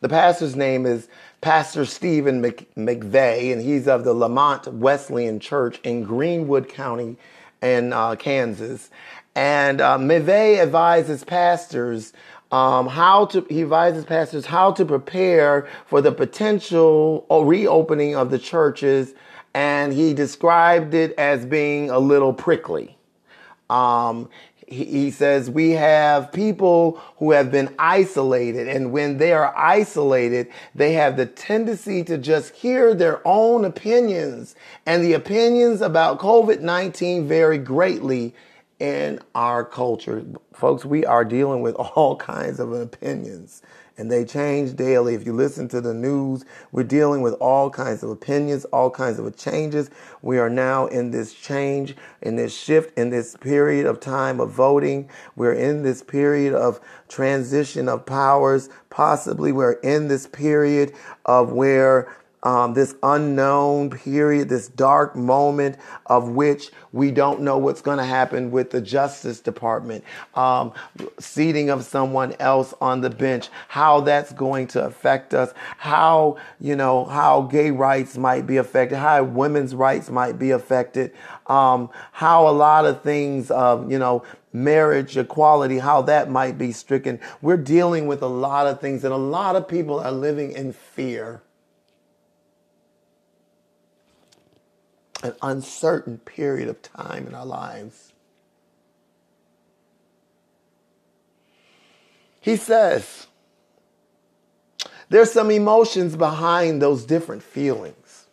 the 0.00 0.10
pastor's 0.10 0.54
name 0.54 0.84
is 0.84 1.08
Pastor 1.40 1.86
Stephen 1.86 2.42
McVeigh, 2.42 3.52
and 3.52 3.62
he's 3.62 3.88
of 3.88 4.04
the 4.04 4.12
Lamont 4.12 4.66
Wesleyan 4.66 5.40
Church 5.40 5.80
in 5.84 6.02
Greenwood 6.02 6.68
County 6.68 7.16
in 7.62 7.94
uh, 7.94 8.14
Kansas. 8.16 8.90
And 9.34 9.80
uh, 9.80 9.96
McVeigh 9.98 10.58
advises 10.58 11.24
pastors 11.24 12.12
um, 12.54 12.86
how 12.86 13.26
to 13.26 13.44
he 13.50 13.62
advises 13.62 14.04
pastors 14.04 14.46
how 14.46 14.70
to 14.70 14.84
prepare 14.84 15.66
for 15.86 16.00
the 16.00 16.12
potential 16.12 17.26
reopening 17.28 18.14
of 18.14 18.30
the 18.30 18.38
churches, 18.38 19.12
and 19.54 19.92
he 19.92 20.14
described 20.14 20.94
it 20.94 21.18
as 21.18 21.44
being 21.44 21.90
a 21.90 21.98
little 21.98 22.32
prickly. 22.32 22.96
Um, 23.68 24.28
he, 24.68 24.84
he 24.84 25.10
says 25.10 25.50
we 25.50 25.70
have 25.70 26.30
people 26.30 27.02
who 27.16 27.32
have 27.32 27.50
been 27.50 27.74
isolated, 27.76 28.68
and 28.68 28.92
when 28.92 29.18
they 29.18 29.32
are 29.32 29.52
isolated, 29.56 30.48
they 30.76 30.92
have 30.92 31.16
the 31.16 31.26
tendency 31.26 32.04
to 32.04 32.16
just 32.16 32.54
hear 32.54 32.94
their 32.94 33.20
own 33.26 33.64
opinions, 33.64 34.54
and 34.86 35.02
the 35.02 35.14
opinions 35.14 35.80
about 35.80 36.20
COVID 36.20 36.60
19 36.60 37.26
vary 37.26 37.58
greatly 37.58 38.32
in 38.80 39.20
our 39.34 39.64
culture. 39.64 40.24
Folks, 40.52 40.84
we 40.84 41.04
are 41.06 41.24
dealing 41.24 41.62
with 41.62 41.74
all 41.96 42.16
kinds 42.16 42.60
of 42.60 42.72
opinions 42.72 43.62
and 43.96 44.10
they 44.10 44.24
change 44.24 44.74
daily. 44.74 45.14
If 45.14 45.24
you 45.24 45.32
listen 45.32 45.68
to 45.68 45.80
the 45.80 45.94
news, 45.94 46.44
we're 46.72 46.82
dealing 46.82 47.22
with 47.22 47.34
all 47.34 47.70
kinds 47.70 48.02
of 48.02 48.10
opinions, 48.10 48.64
all 48.66 48.90
kinds 48.90 49.18
of 49.18 49.36
changes. 49.36 49.90
We 50.22 50.38
are 50.38 50.50
now 50.50 50.86
in 50.86 51.10
this 51.10 51.32
change, 51.32 51.96
in 52.22 52.36
this 52.36 52.56
shift, 52.56 52.96
in 52.98 53.10
this 53.10 53.36
period 53.36 53.86
of 53.86 54.00
time 54.00 54.40
of 54.40 54.50
voting. 54.50 55.08
We're 55.36 55.52
in 55.52 55.82
this 55.82 56.02
period 56.02 56.54
of 56.54 56.80
transition 57.08 57.88
of 57.88 58.04
powers. 58.04 58.68
Possibly 58.90 59.52
we're 59.52 59.72
in 59.72 60.08
this 60.08 60.26
period 60.26 60.94
of 61.24 61.52
where 61.52 62.14
um, 62.44 62.74
this 62.74 62.94
unknown 63.02 63.90
period, 63.90 64.48
this 64.48 64.68
dark 64.68 65.16
moment 65.16 65.76
of 66.06 66.28
which 66.28 66.70
we 66.92 67.10
don't 67.10 67.40
know 67.40 67.58
what's 67.58 67.80
going 67.80 67.98
to 67.98 68.04
happen 68.04 68.50
with 68.50 68.70
the 68.70 68.80
Justice 68.80 69.40
Department, 69.40 70.04
um, 70.34 70.72
seating 71.18 71.70
of 71.70 71.84
someone 71.84 72.34
else 72.38 72.74
on 72.80 73.00
the 73.00 73.10
bench, 73.10 73.48
how 73.68 74.00
that's 74.00 74.32
going 74.32 74.66
to 74.68 74.84
affect 74.84 75.34
us, 75.34 75.52
how, 75.78 76.36
you 76.60 76.76
know, 76.76 77.04
how 77.06 77.42
gay 77.42 77.70
rights 77.70 78.16
might 78.16 78.46
be 78.46 78.58
affected, 78.58 78.98
how 78.98 79.22
women's 79.24 79.74
rights 79.74 80.10
might 80.10 80.38
be 80.38 80.50
affected, 80.50 81.12
um, 81.46 81.90
how 82.12 82.46
a 82.46 82.52
lot 82.52 82.84
of 82.84 83.02
things, 83.02 83.50
of, 83.50 83.90
you 83.90 83.98
know, 83.98 84.22
marriage 84.52 85.16
equality, 85.16 85.78
how 85.78 86.00
that 86.02 86.30
might 86.30 86.56
be 86.56 86.70
stricken. 86.70 87.18
We're 87.42 87.56
dealing 87.56 88.06
with 88.06 88.22
a 88.22 88.28
lot 88.28 88.66
of 88.66 88.80
things, 88.80 89.02
and 89.02 89.12
a 89.12 89.18
lot 89.18 89.56
of 89.56 89.66
people 89.66 89.98
are 89.98 90.12
living 90.12 90.52
in 90.52 90.72
fear. 90.72 91.42
An 95.24 95.34
uncertain 95.40 96.18
period 96.18 96.68
of 96.68 96.82
time 96.82 97.26
in 97.26 97.34
our 97.34 97.46
lives. 97.46 98.12
He 102.40 102.56
says, 102.56 103.26
there's 105.08 105.32
some 105.32 105.50
emotions 105.50 106.14
behind 106.14 106.82
those 106.82 107.04
different 107.04 107.42
feelings. 107.42 108.26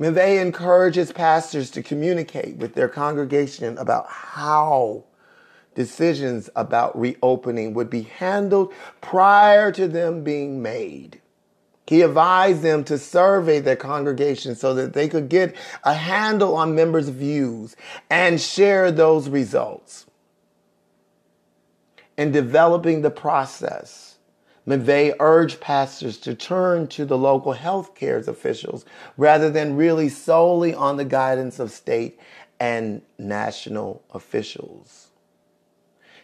McVeigh 0.00 0.40
encourages 0.40 1.12
pastors 1.12 1.70
to 1.72 1.82
communicate 1.82 2.56
with 2.56 2.74
their 2.74 2.88
congregation 2.88 3.76
about 3.76 4.06
how 4.08 5.04
decisions 5.74 6.48
about 6.56 6.98
reopening 6.98 7.74
would 7.74 7.90
be 7.90 8.02
handled 8.02 8.72
prior 9.02 9.70
to 9.72 9.86
them 9.86 10.24
being 10.24 10.62
made. 10.62 11.20
He 11.86 12.00
advised 12.00 12.62
them 12.62 12.84
to 12.84 12.98
survey 12.98 13.60
their 13.60 13.76
congregation 13.76 14.56
so 14.56 14.74
that 14.74 14.94
they 14.94 15.08
could 15.08 15.28
get 15.28 15.54
a 15.84 15.94
handle 15.94 16.56
on 16.56 16.74
members' 16.74 17.10
views 17.10 17.76
and 18.08 18.40
share 18.40 18.90
those 18.90 19.28
results. 19.28 20.06
In 22.16 22.32
developing 22.32 23.02
the 23.02 23.10
process, 23.10 24.16
McVeigh 24.66 25.14
urged 25.20 25.60
pastors 25.60 26.16
to 26.18 26.34
turn 26.34 26.86
to 26.88 27.04
the 27.04 27.18
local 27.18 27.52
health 27.52 27.94
care 27.94 28.16
officials 28.16 28.86
rather 29.18 29.50
than 29.50 29.76
really 29.76 30.08
solely 30.08 30.72
on 30.72 30.96
the 30.96 31.04
guidance 31.04 31.58
of 31.58 31.70
state 31.70 32.18
and 32.58 33.02
national 33.18 34.02
officials. 34.14 35.08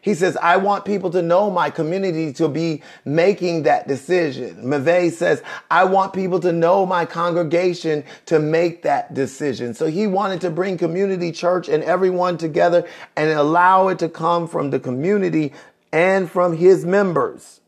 He 0.02 0.14
says, 0.14 0.36
I 0.40 0.56
want 0.56 0.84
people 0.84 1.10
to 1.10 1.20
know 1.20 1.50
my 1.50 1.68
community 1.68 2.32
to 2.34 2.48
be 2.48 2.82
making 3.04 3.64
that 3.64 3.86
decision. 3.86 4.56
McVeigh 4.62 5.12
says, 5.12 5.42
I 5.70 5.84
want 5.84 6.14
people 6.14 6.40
to 6.40 6.52
know 6.52 6.86
my 6.86 7.04
congregation 7.04 8.04
to 8.26 8.38
make 8.38 8.82
that 8.82 9.12
decision. 9.12 9.74
So 9.74 9.86
he 9.86 10.06
wanted 10.06 10.40
to 10.42 10.50
bring 10.50 10.78
community 10.78 11.32
church 11.32 11.68
and 11.68 11.84
everyone 11.84 12.38
together 12.38 12.88
and 13.16 13.30
allow 13.30 13.88
it 13.88 13.98
to 13.98 14.08
come 14.08 14.48
from 14.48 14.70
the 14.70 14.80
community 14.80 15.52
and 15.92 16.30
from 16.30 16.56
his 16.56 16.86
members 16.86 17.60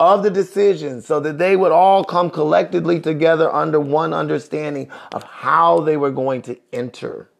of 0.00 0.22
the 0.22 0.30
decision 0.30 1.02
so 1.02 1.20
that 1.20 1.38
they 1.38 1.56
would 1.56 1.72
all 1.72 2.04
come 2.04 2.30
collectively 2.30 3.00
together 3.00 3.52
under 3.52 3.78
one 3.78 4.12
understanding 4.12 4.90
of 5.12 5.22
how 5.22 5.80
they 5.80 5.96
were 5.96 6.10
going 6.10 6.42
to 6.42 6.58
enter 6.72 7.30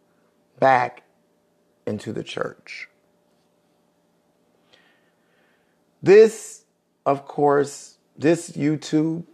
back 0.58 1.02
into 1.86 2.12
the 2.12 2.22
church. 2.22 2.88
This, 6.04 6.64
of 7.06 7.24
course, 7.26 7.96
this 8.18 8.50
YouTube 8.50 9.24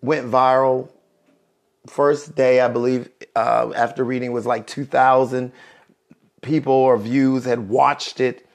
went 0.00 0.26
viral. 0.30 0.88
First 1.86 2.34
day, 2.34 2.62
I 2.62 2.68
believe, 2.68 3.10
uh, 3.36 3.70
after 3.76 4.02
reading 4.02 4.32
was 4.32 4.46
like 4.46 4.66
2,000 4.66 5.52
people 6.40 6.72
or 6.72 6.96
views 6.96 7.44
had 7.44 7.68
watched 7.68 8.20
it, 8.20 8.48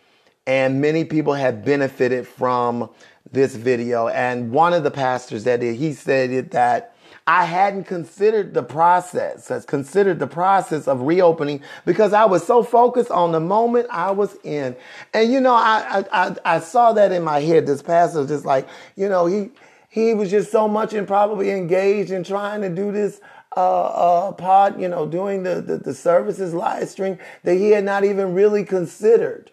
and 0.47 0.81
many 0.81 1.05
people 1.05 1.35
had 1.35 1.63
benefited 1.63 2.27
from 2.27 2.89
this 3.31 3.55
video. 3.55 4.07
And 4.07 4.51
one 4.51 4.73
of 4.73 4.83
the 4.83 4.89
pastors 4.89 5.43
that 5.43 5.59
did, 5.59 5.75
he 5.75 5.93
said 5.93 6.49
that 6.49 6.90
I 7.27 7.45
hadn't 7.45 7.85
considered 7.85 8.53
the 8.53 8.63
process, 8.63 9.47
has 9.49 9.65
considered 9.65 10.19
the 10.19 10.27
process 10.27 10.87
of 10.87 11.01
reopening 11.01 11.61
because 11.85 12.13
I 12.13 12.25
was 12.25 12.45
so 12.45 12.63
focused 12.63 13.11
on 13.11 13.31
the 13.31 13.39
moment 13.39 13.87
I 13.91 14.11
was 14.11 14.35
in. 14.43 14.75
And 15.13 15.31
you 15.31 15.39
know, 15.39 15.53
I 15.53 16.03
I 16.11 16.35
I 16.45 16.59
saw 16.59 16.93
that 16.93 17.11
in 17.11 17.23
my 17.23 17.39
head. 17.39 17.67
This 17.67 17.81
pastor 17.81 18.19
was 18.19 18.29
just 18.29 18.45
like, 18.45 18.67
you 18.95 19.07
know, 19.09 19.25
he 19.25 19.51
he 19.89 20.13
was 20.13 20.31
just 20.31 20.51
so 20.51 20.67
much 20.67 20.93
and 20.93 21.07
probably 21.07 21.51
engaged 21.51 22.11
in 22.11 22.23
trying 22.23 22.61
to 22.61 22.69
do 22.69 22.91
this 22.91 23.19
uh, 23.57 23.85
uh, 23.85 24.31
pod, 24.31 24.79
you 24.79 24.87
know, 24.87 25.05
doing 25.05 25.43
the, 25.43 25.61
the, 25.61 25.77
the 25.77 25.93
services 25.93 26.53
live 26.53 26.87
stream 26.87 27.17
that 27.43 27.55
he 27.55 27.71
had 27.71 27.83
not 27.83 28.05
even 28.05 28.33
really 28.33 28.63
considered 28.63 29.51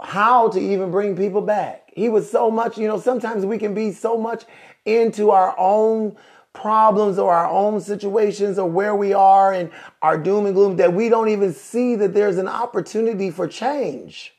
how 0.00 0.48
to 0.48 0.60
even 0.60 0.90
bring 0.90 1.16
people 1.16 1.40
back. 1.40 1.90
He 1.94 2.08
was 2.08 2.30
so 2.30 2.50
much, 2.50 2.78
you 2.78 2.86
know, 2.86 3.00
sometimes 3.00 3.44
we 3.44 3.58
can 3.58 3.74
be 3.74 3.92
so 3.92 4.16
much 4.16 4.44
into 4.84 5.30
our 5.30 5.54
own 5.58 6.16
problems 6.52 7.18
or 7.18 7.32
our 7.32 7.50
own 7.50 7.80
situations 7.80 8.58
or 8.58 8.68
where 8.68 8.94
we 8.94 9.12
are 9.12 9.52
and 9.52 9.70
our 10.02 10.18
doom 10.18 10.46
and 10.46 10.54
gloom 10.54 10.76
that 10.76 10.92
we 10.92 11.08
don't 11.08 11.28
even 11.28 11.52
see 11.52 11.94
that 11.96 12.14
there's 12.14 12.38
an 12.38 12.48
opportunity 12.48 13.30
for 13.30 13.46
change. 13.46 14.34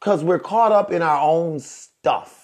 Because 0.00 0.22
we're 0.22 0.38
caught 0.38 0.72
up 0.72 0.92
in 0.92 1.00
our 1.00 1.20
own 1.20 1.60
stuff. 1.60 2.43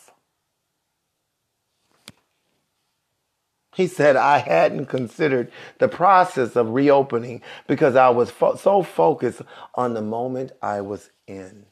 He 3.75 3.87
said, 3.87 4.17
I 4.17 4.39
hadn't 4.39 4.87
considered 4.87 5.51
the 5.79 5.89
process 5.89 6.57
of 6.57 6.71
reopening 6.71 7.43
because 7.67 7.95
I 7.95 8.11
was 8.11 8.31
fo- 8.31 8.57
so 8.57 8.83
focused 8.83 9.43
on 9.75 9.95
the 9.95 10.03
moment 10.03 10.53
I 10.61 10.81
was 10.81 11.11
in. 11.27 11.67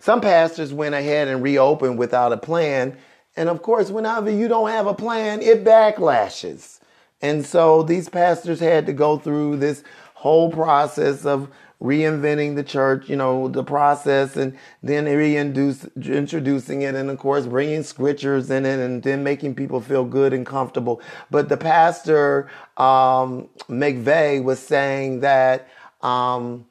Some 0.00 0.20
pastors 0.20 0.72
went 0.72 0.94
ahead 0.94 1.28
and 1.28 1.42
reopened 1.42 1.98
without 1.98 2.32
a 2.32 2.36
plan. 2.36 2.96
And 3.36 3.48
of 3.48 3.62
course, 3.62 3.90
whenever 3.90 4.30
you 4.30 4.48
don't 4.48 4.70
have 4.70 4.86
a 4.86 4.94
plan, 4.94 5.42
it 5.42 5.64
backlashes. 5.64 6.80
And 7.20 7.44
so 7.44 7.82
these 7.82 8.08
pastors 8.08 8.60
had 8.60 8.86
to 8.86 8.92
go 8.92 9.18
through 9.18 9.56
this 9.56 9.82
whole 10.14 10.50
process 10.50 11.24
of 11.24 11.48
reinventing 11.80 12.56
the 12.56 12.64
church, 12.64 13.08
you 13.08 13.16
know, 13.16 13.48
the 13.48 13.62
process 13.62 14.36
and 14.36 14.56
then 14.82 15.04
reintroducing 15.04 16.82
it 16.82 16.94
and 16.94 17.10
of 17.10 17.18
course 17.18 17.46
bringing 17.46 17.82
scriptures 17.82 18.50
in 18.50 18.66
it 18.66 18.80
and 18.80 19.02
then 19.02 19.22
making 19.22 19.54
people 19.54 19.80
feel 19.80 20.04
good 20.04 20.32
and 20.32 20.44
comfortable. 20.44 21.00
But 21.30 21.48
the 21.48 21.56
pastor, 21.56 22.50
um, 22.76 23.48
McVeigh 23.68 24.42
was 24.42 24.58
saying 24.58 25.20
that, 25.20 25.68
um, 26.02 26.66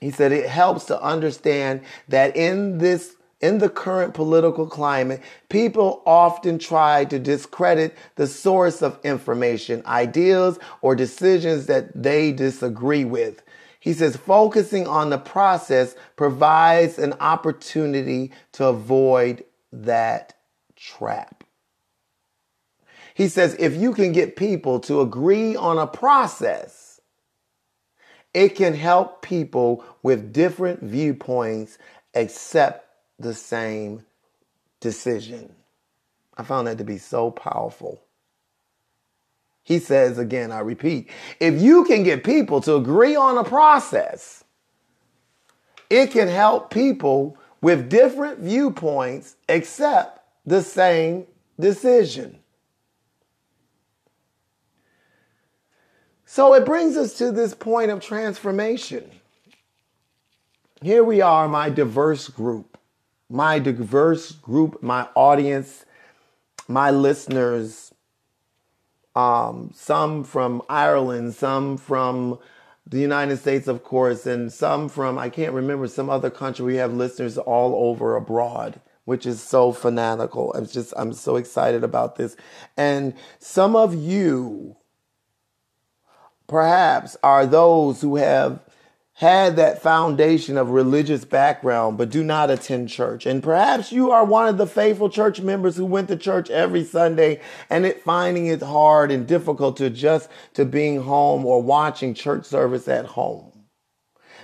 he 0.00 0.10
said 0.10 0.32
it 0.32 0.48
helps 0.48 0.84
to 0.86 1.00
understand 1.02 1.82
that 2.08 2.36
in 2.36 2.78
this 2.78 3.16
in 3.40 3.58
the 3.58 3.68
current 3.68 4.14
political 4.14 4.66
climate, 4.66 5.22
people 5.48 6.02
often 6.04 6.58
try 6.58 7.04
to 7.04 7.20
discredit 7.20 7.96
the 8.16 8.26
source 8.26 8.82
of 8.82 8.98
information, 9.04 9.80
ideas, 9.86 10.58
or 10.82 10.96
decisions 10.96 11.66
that 11.66 11.90
they 11.94 12.32
disagree 12.32 13.04
with. 13.04 13.42
He 13.80 13.92
says 13.92 14.16
focusing 14.16 14.86
on 14.86 15.10
the 15.10 15.18
process 15.18 15.94
provides 16.16 16.98
an 16.98 17.14
opportunity 17.20 18.32
to 18.52 18.66
avoid 18.66 19.44
that 19.72 20.34
trap. 20.76 21.44
He 23.14 23.28
says 23.28 23.56
if 23.58 23.74
you 23.74 23.94
can 23.94 24.12
get 24.12 24.36
people 24.36 24.80
to 24.80 25.00
agree 25.00 25.56
on 25.56 25.78
a 25.78 25.86
process, 25.86 27.00
it 28.34 28.50
can 28.50 28.74
help 28.74 29.22
people 29.22 29.84
with 30.02 30.32
different 30.32 30.82
viewpoints 30.82 31.78
accept 32.14 32.86
the 33.18 33.34
same 33.34 34.04
decision. 34.80 35.54
I 36.36 36.44
found 36.44 36.68
that 36.68 36.78
to 36.78 36.84
be 36.84 36.98
so 36.98 37.30
powerful. 37.30 38.00
He 39.68 39.80
says 39.80 40.16
again, 40.16 40.50
I 40.50 40.60
repeat, 40.60 41.10
if 41.40 41.60
you 41.60 41.84
can 41.84 42.02
get 42.02 42.24
people 42.24 42.62
to 42.62 42.76
agree 42.76 43.16
on 43.16 43.36
a 43.36 43.44
process, 43.44 44.42
it 45.90 46.10
can 46.10 46.26
help 46.26 46.70
people 46.70 47.36
with 47.60 47.90
different 47.90 48.38
viewpoints 48.38 49.36
accept 49.46 50.22
the 50.46 50.62
same 50.62 51.26
decision. 51.60 52.38
So 56.24 56.54
it 56.54 56.64
brings 56.64 56.96
us 56.96 57.12
to 57.18 57.30
this 57.30 57.52
point 57.52 57.90
of 57.90 58.00
transformation. 58.00 59.10
Here 60.80 61.04
we 61.04 61.20
are, 61.20 61.46
my 61.46 61.68
diverse 61.68 62.28
group, 62.28 62.78
my 63.28 63.58
diverse 63.58 64.32
group, 64.32 64.82
my 64.82 65.08
audience, 65.14 65.84
my 66.66 66.90
listeners 66.90 67.87
um, 69.18 69.72
some 69.74 70.22
from 70.22 70.62
Ireland, 70.68 71.34
some 71.34 71.76
from 71.76 72.38
the 72.86 73.00
United 73.00 73.38
States, 73.38 73.66
of 73.66 73.82
course, 73.82 74.26
and 74.26 74.52
some 74.52 74.88
from, 74.88 75.18
I 75.18 75.28
can't 75.28 75.52
remember, 75.52 75.88
some 75.88 76.08
other 76.08 76.30
country. 76.30 76.64
We 76.64 76.76
have 76.76 76.94
listeners 76.94 77.36
all 77.36 77.90
over 77.90 78.14
abroad, 78.14 78.80
which 79.06 79.26
is 79.26 79.42
so 79.42 79.72
fanatical. 79.72 80.52
I'm 80.54 80.66
just, 80.68 80.94
I'm 80.96 81.12
so 81.12 81.34
excited 81.34 81.82
about 81.82 82.14
this. 82.14 82.36
And 82.76 83.12
some 83.40 83.74
of 83.74 83.92
you, 83.92 84.76
perhaps, 86.46 87.16
are 87.24 87.44
those 87.44 88.00
who 88.00 88.14
have 88.16 88.60
had 89.18 89.56
that 89.56 89.82
foundation 89.82 90.56
of 90.56 90.70
religious 90.70 91.24
background 91.24 91.98
but 91.98 92.08
do 92.08 92.22
not 92.22 92.50
attend 92.50 92.88
church. 92.88 93.26
And 93.26 93.42
perhaps 93.42 93.90
you 93.90 94.12
are 94.12 94.24
one 94.24 94.46
of 94.46 94.58
the 94.58 94.66
faithful 94.66 95.10
church 95.10 95.40
members 95.40 95.76
who 95.76 95.84
went 95.84 96.06
to 96.06 96.16
church 96.16 96.50
every 96.50 96.84
Sunday 96.84 97.40
and 97.68 97.84
it 97.84 98.00
finding 98.04 98.46
it 98.46 98.62
hard 98.62 99.10
and 99.10 99.26
difficult 99.26 99.76
to 99.78 99.86
adjust 99.86 100.30
to 100.54 100.64
being 100.64 101.02
home 101.02 101.44
or 101.44 101.60
watching 101.60 102.14
church 102.14 102.44
service 102.44 102.86
at 102.86 103.06
home. 103.06 103.50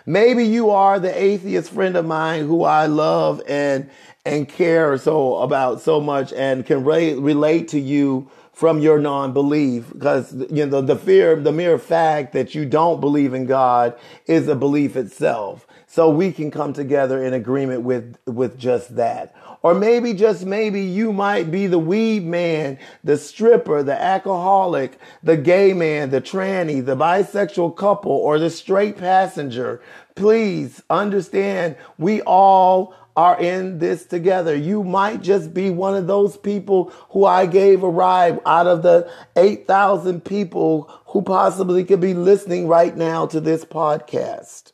Maybe 0.07 0.45
you 0.45 0.71
are 0.71 0.99
the 0.99 1.23
atheist 1.23 1.71
friend 1.71 1.97
of 1.97 2.05
mine 2.05 2.45
who 2.45 2.65
I 2.65 2.87
love 2.87 3.41
and 3.47 3.89
and 4.27 4.49
care 4.49 4.99
so 4.99 5.37
about 5.37 5.83
so 5.83 6.01
much 6.01 6.33
and 6.33 6.67
can 6.67 6.83
re- 6.83 7.15
relate 7.15 7.69
to 7.69 7.79
you 7.79 8.29
from 8.55 8.79
your 8.79 9.01
non-belief 9.01 9.93
because 9.93 10.33
you 10.49 10.65
know 10.65 10.81
the 10.81 10.97
fear 10.97 11.35
the 11.37 11.53
mere 11.53 11.77
fact 11.77 12.33
that 12.33 12.55
you 12.55 12.65
don't 12.65 13.01
believe 13.01 13.35
in 13.35 13.47
God 13.47 13.99
is 14.27 14.47
a 14.47 14.55
belief 14.55 14.97
itself. 14.97 15.67
So 15.89 16.09
we 16.09 16.33
can 16.33 16.51
come 16.51 16.73
together 16.73 17.23
in 17.23 17.35
agreement 17.35 17.83
with 17.83 18.17
with 18.27 18.57
just 18.57 18.97
that. 18.97 19.35
Or 19.63 19.75
maybe 19.75 20.15
just 20.15 20.47
maybe 20.47 20.83
you 20.83 21.13
might 21.13 21.51
be 21.51 21.67
the 21.67 21.79
weed 21.79 22.25
man 22.25 22.79
the 23.03 23.17
stripper 23.17 23.83
the 23.83 24.01
alcoholic 24.01 24.99
the 25.23 25.37
gay 25.37 25.73
man 25.73 26.11
the 26.11 26.21
tranny 26.21 26.85
the 26.85 26.97
bisexual 26.97 27.77
couple 27.77 28.13
or 28.13 28.39
the 28.39 28.51
straight 28.51 28.97
passenger. 28.97 29.83
Please 30.15 30.81
understand 30.89 31.77
we 31.99 32.23
all 32.23 32.95
are 33.17 33.39
in 33.41 33.79
this 33.79 34.07
together. 34.07 34.57
You 34.57 34.83
might 34.83 35.23
just 35.23 35.55
be 35.55 35.71
one 35.71 35.95
of 35.95 36.07
those 36.07 36.37
people 36.37 36.91
who 37.11 37.25
I 37.25 37.47
gave 37.47 37.83
a 37.83 37.89
ride 37.89 38.41
out 38.45 38.67
of 38.67 38.83
the 38.83 39.11
8,000 39.37 40.25
people 40.25 40.91
who 41.07 41.23
possibly 41.23 41.85
could 41.85 42.01
be 42.01 42.15
listening 42.15 42.67
right 42.67 42.97
now 42.97 43.27
to 43.27 43.41
this 43.41 43.65
podcast. 43.65 44.73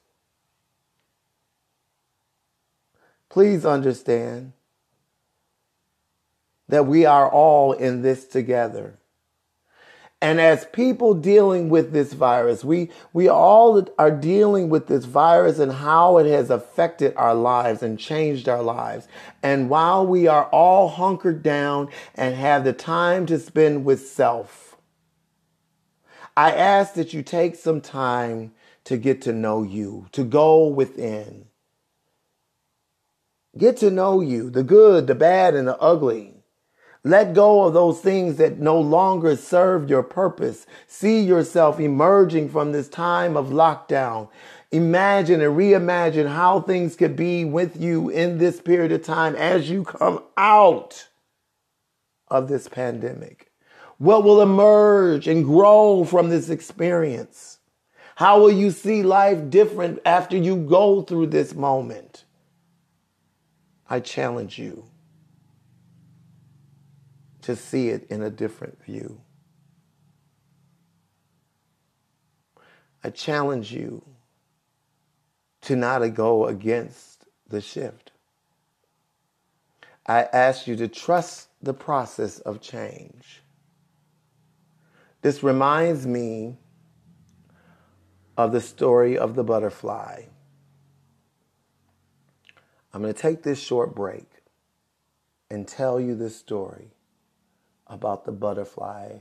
Please 3.29 3.65
understand 3.67 4.53
that 6.69 6.87
we 6.87 7.05
are 7.05 7.29
all 7.29 7.73
in 7.73 8.03
this 8.03 8.27
together. 8.27 9.00
And 10.23 10.39
as 10.39 10.67
people 10.67 11.15
dealing 11.15 11.71
with 11.71 11.93
this 11.93 12.13
virus, 12.13 12.63
we, 12.63 12.91
we 13.15 13.29
all 13.29 13.87
are 13.99 14.11
dealing 14.11 14.69
with 14.69 14.87
this 14.87 15.07
virus 15.07 15.59
and 15.59 15.73
how 15.73 16.19
it 16.19 16.27
has 16.27 16.51
affected 16.51 17.15
our 17.17 17.35
lives 17.35 17.83
and 17.83 17.99
changed 17.99 18.47
our 18.47 18.63
lives. 18.63 19.09
And 19.43 19.71
while 19.71 20.07
we 20.07 20.27
are 20.27 20.45
all 20.47 20.89
hunkered 20.89 21.43
down 21.43 21.89
and 22.15 22.35
have 22.35 22.65
the 22.65 22.75
time 22.75 23.25
to 23.27 23.39
spend 23.39 23.87
with 23.87 24.07
self, 24.07 24.77
I 26.37 26.53
ask 26.53 26.95
that 26.95 27.15
you 27.15 27.23
take 27.23 27.55
some 27.55 27.81
time 27.81 28.53
to 28.85 28.99
get 28.99 29.23
to 29.23 29.33
know 29.33 29.63
you, 29.63 30.07
to 30.13 30.23
go 30.23 30.67
within. 30.67 31.47
Get 33.57 33.79
to 33.79 33.91
know 33.91 34.21
you, 34.21 34.51
the 34.51 34.63
good, 34.63 35.07
the 35.07 35.15
bad, 35.15 35.55
and 35.55 35.67
the 35.67 35.79
ugly. 35.79 36.40
Let 37.03 37.33
go 37.33 37.63
of 37.63 37.73
those 37.73 38.01
things 38.01 38.37
that 38.37 38.59
no 38.59 38.79
longer 38.79 39.35
serve 39.35 39.89
your 39.89 40.03
purpose. 40.03 40.67
See 40.87 41.23
yourself 41.23 41.81
emerging 41.81 42.51
from 42.51 42.73
this 42.73 42.89
time 42.89 43.37
of 43.37 43.49
lockdown. 43.49 44.29
Imagine 44.71 45.41
and 45.41 45.57
reimagine 45.57 46.29
how 46.29 46.61
things 46.61 46.97
could 46.97 47.17
be 47.17 47.45
with 47.45 47.81
you 47.81 48.11
in 48.11 48.39
this 48.39 48.61
period 48.61 48.93
of 48.93 49.03
time 49.03 49.35
as 49.35 49.71
you 49.71 49.83
come 49.83 50.23
out 50.37 51.09
of 52.29 52.49
this 52.49 52.69
pandemic. 52.69 53.51
What 53.97 54.23
will 54.23 54.43
emerge 54.43 55.27
and 55.27 55.45
grow 55.45 56.05
from 56.05 56.29
this 56.29 56.51
experience? 56.51 57.59
How 58.17 58.39
will 58.39 58.53
you 58.53 58.71
see 58.71 59.03
life 59.03 59.49
different 59.49 60.01
after 60.05 60.37
you 60.37 60.57
go 60.57 61.01
through 61.01 61.29
this 61.29 61.55
moment? 61.55 62.25
I 63.89 64.01
challenge 64.01 64.59
you 64.59 64.85
to 67.43 67.57
see 67.57 67.89
it 67.89 68.07
in 68.11 68.23
a 68.23 68.31
different 68.31 68.83
view. 68.83 69.21
I 73.03 73.11
challenge 73.11 73.73
you 73.73 74.05
to 75.63 75.77
not 75.77 76.01
go 76.15 76.47
against 76.47 77.25
the 77.49 77.61
shift. 77.61 78.13
I 80.07 80.23
ask 80.33 80.67
you 80.67 80.77
to 80.77 80.89
trust 80.89 81.49
the 81.63 81.75
process 81.75 82.41
of 82.41 82.61
change. 82.61 83.43
This 85.23 85.43
reminds 85.43 86.07
me 86.07 86.57
of 88.37 88.53
the 88.53 88.61
story 88.61 89.19
of 89.19 89.35
the 89.35 89.45
butterfly. 89.45 90.23
I'm 92.93 93.03
going 93.03 93.13
to 93.13 93.21
take 93.21 93.43
this 93.43 93.61
short 93.61 93.95
break 93.95 94.27
and 95.51 95.69
tell 95.69 96.01
you 96.01 96.15
this 96.15 96.37
story 96.37 96.93
about 97.91 98.25
the 98.25 98.33
butterfly, 98.33 99.19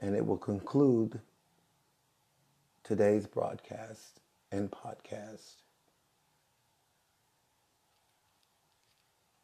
and 0.00 0.16
it 0.16 0.26
will 0.26 0.38
conclude 0.38 1.20
today's 2.82 3.26
broadcast 3.26 4.20
and 4.50 4.70
podcast. 4.70 5.56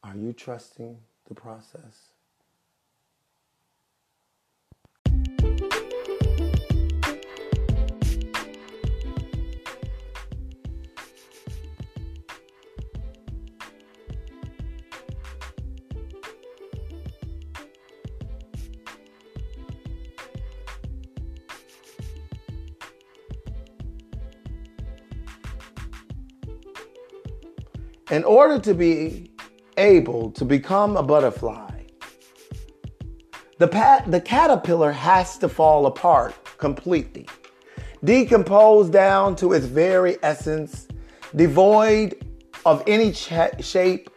Are 0.02 0.16
you 0.16 0.32
trusting 0.32 0.98
the 1.28 1.34
process? 1.34 2.17
In 28.10 28.24
order 28.24 28.58
to 28.58 28.74
be 28.74 29.30
able 29.76 30.30
to 30.32 30.44
become 30.44 30.96
a 30.96 31.02
butterfly, 31.02 31.82
the, 33.58 33.68
pat- 33.68 34.10
the 34.10 34.20
caterpillar 34.20 34.92
has 34.92 35.36
to 35.38 35.48
fall 35.48 35.86
apart 35.86 36.34
completely, 36.58 37.28
decompose 38.04 38.88
down 38.88 39.36
to 39.36 39.52
its 39.52 39.66
very 39.66 40.16
essence, 40.22 40.88
devoid 41.36 42.24
of 42.64 42.82
any 42.86 43.12
ch- 43.12 43.32
shape 43.60 44.10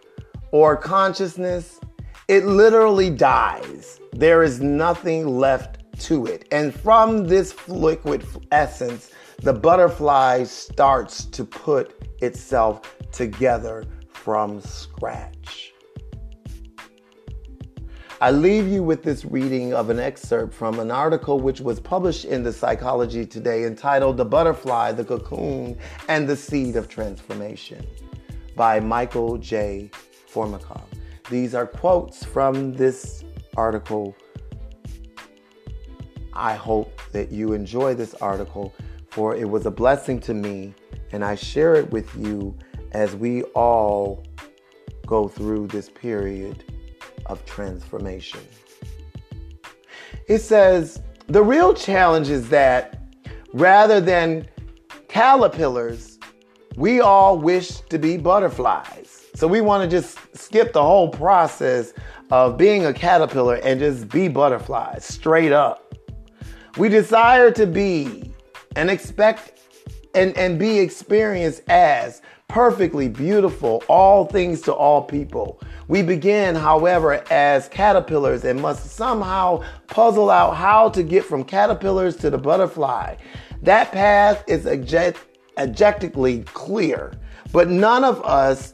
or 0.51 0.77
consciousness. 0.77 1.79
It 2.27 2.45
literally 2.45 3.09
dies. 3.09 3.99
There 4.13 4.43
is 4.43 4.61
nothing 4.61 5.27
left 5.27 5.79
to 6.01 6.27
it. 6.27 6.47
And 6.51 6.73
from 6.73 7.27
this 7.27 7.55
liquid 7.67 8.25
essence, 8.51 9.11
the 9.39 9.53
butterfly 9.53 10.43
starts 10.43 11.25
to 11.25 11.43
put 11.43 12.07
itself 12.21 12.81
together 13.11 13.85
from 14.09 14.61
scratch. 14.61 15.73
I 18.21 18.29
leave 18.29 18.67
you 18.67 18.83
with 18.83 19.01
this 19.01 19.25
reading 19.25 19.73
of 19.73 19.89
an 19.89 19.97
excerpt 19.97 20.53
from 20.53 20.79
an 20.79 20.91
article 20.91 21.39
which 21.39 21.59
was 21.59 21.79
published 21.79 22.25
in 22.25 22.43
the 22.43 22.53
Psychology 22.53 23.25
Today 23.25 23.63
entitled 23.63 24.17
The 24.17 24.25
Butterfly, 24.25 24.91
the 24.91 25.03
Cocoon, 25.03 25.75
and 26.07 26.29
the 26.29 26.35
Seed 26.35 26.75
of 26.75 26.87
Transformation 26.87 27.83
by 28.55 28.79
Michael 28.79 29.39
J. 29.39 29.89
Formica. 30.27 30.83
These 31.31 31.55
are 31.55 31.65
quotes 31.65 32.23
from 32.23 32.73
this 32.73 33.23
article. 33.57 34.15
I 36.33 36.53
hope 36.53 37.01
that 37.13 37.31
you 37.31 37.53
enjoy 37.53 37.95
this 37.95 38.13
article, 38.13 38.71
for 39.09 39.35
it 39.35 39.49
was 39.49 39.65
a 39.65 39.71
blessing 39.71 40.19
to 40.19 40.35
me, 40.35 40.75
and 41.11 41.25
I 41.25 41.33
share 41.33 41.73
it 41.73 41.89
with 41.89 42.13
you 42.15 42.55
as 42.91 43.15
we 43.15 43.43
all 43.53 44.23
go 45.05 45.27
through 45.27 45.67
this 45.67 45.89
period 45.89 46.63
of 47.25 47.45
transformation. 47.45 48.41
It 50.27 50.39
says 50.39 51.01
the 51.27 51.43
real 51.43 51.73
challenge 51.73 52.29
is 52.29 52.49
that 52.49 53.01
rather 53.53 54.01
than 54.01 54.47
caterpillars, 55.07 56.19
we 56.75 57.01
all 57.01 57.37
wish 57.37 57.81
to 57.89 57.99
be 57.99 58.17
butterflies. 58.17 59.25
So 59.35 59.47
we 59.47 59.61
want 59.61 59.89
to 59.89 59.97
just 59.97 60.17
skip 60.37 60.73
the 60.73 60.81
whole 60.81 61.09
process 61.09 61.93
of 62.31 62.57
being 62.57 62.85
a 62.85 62.93
caterpillar 62.93 63.55
and 63.55 63.79
just 63.79 64.09
be 64.09 64.27
butterflies 64.27 65.03
straight 65.05 65.51
up. 65.51 65.95
We 66.77 66.87
desire 66.87 67.51
to 67.51 67.65
be 67.65 68.33
and 68.75 68.89
expect 68.89 69.59
and, 70.15 70.35
and 70.37 70.57
be 70.57 70.79
experienced 70.79 71.61
as 71.67 72.21
perfectly 72.51 73.07
beautiful, 73.07 73.81
all 73.87 74.25
things 74.25 74.59
to 74.59 74.73
all 74.73 75.01
people. 75.01 75.57
We 75.87 76.01
begin, 76.01 76.53
however, 76.53 77.23
as 77.31 77.69
caterpillars 77.69 78.43
and 78.43 78.61
must 78.61 78.89
somehow 78.89 79.63
puzzle 79.87 80.29
out 80.29 80.57
how 80.57 80.89
to 80.89 81.01
get 81.01 81.23
from 81.23 81.45
caterpillars 81.45 82.17
to 82.17 82.29
the 82.29 82.37
butterfly. 82.37 83.15
That 83.61 83.93
path 83.93 84.43
is 84.47 84.67
objectively 85.57 86.43
clear, 86.43 87.13
but 87.53 87.69
none 87.69 88.03
of 88.03 88.21
us 88.25 88.73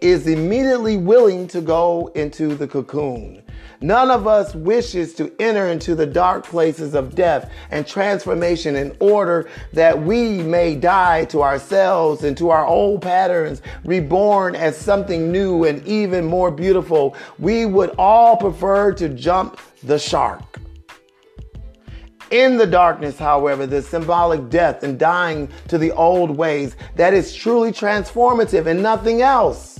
is 0.00 0.26
immediately 0.26 0.96
willing 0.96 1.48
to 1.48 1.60
go 1.60 2.10
into 2.14 2.54
the 2.54 2.66
cocoon. 2.66 3.42
None 3.80 4.10
of 4.10 4.26
us 4.26 4.54
wishes 4.54 5.14
to 5.14 5.32
enter 5.38 5.68
into 5.68 5.94
the 5.94 6.06
dark 6.06 6.44
places 6.44 6.94
of 6.94 7.14
death 7.14 7.50
and 7.70 7.86
transformation 7.86 8.74
in 8.74 8.96
order 8.98 9.48
that 9.72 10.02
we 10.02 10.38
may 10.42 10.74
die 10.74 11.26
to 11.26 11.42
ourselves 11.42 12.24
and 12.24 12.36
to 12.38 12.50
our 12.50 12.66
old 12.66 13.02
patterns, 13.02 13.62
reborn 13.84 14.56
as 14.56 14.76
something 14.76 15.30
new 15.30 15.64
and 15.64 15.86
even 15.86 16.24
more 16.24 16.50
beautiful. 16.50 17.16
We 17.38 17.66
would 17.66 17.90
all 17.98 18.36
prefer 18.36 18.92
to 18.94 19.08
jump 19.10 19.60
the 19.84 19.98
shark. 19.98 20.42
In 22.30 22.58
the 22.58 22.66
darkness, 22.66 23.16
however, 23.16 23.64
the 23.66 23.80
symbolic 23.80 24.50
death 24.50 24.82
and 24.82 24.98
dying 24.98 25.48
to 25.68 25.78
the 25.78 25.92
old 25.92 26.36
ways, 26.36 26.76
that 26.96 27.14
is 27.14 27.34
truly 27.34 27.72
transformative 27.72 28.66
and 28.66 28.82
nothing 28.82 29.22
else. 29.22 29.77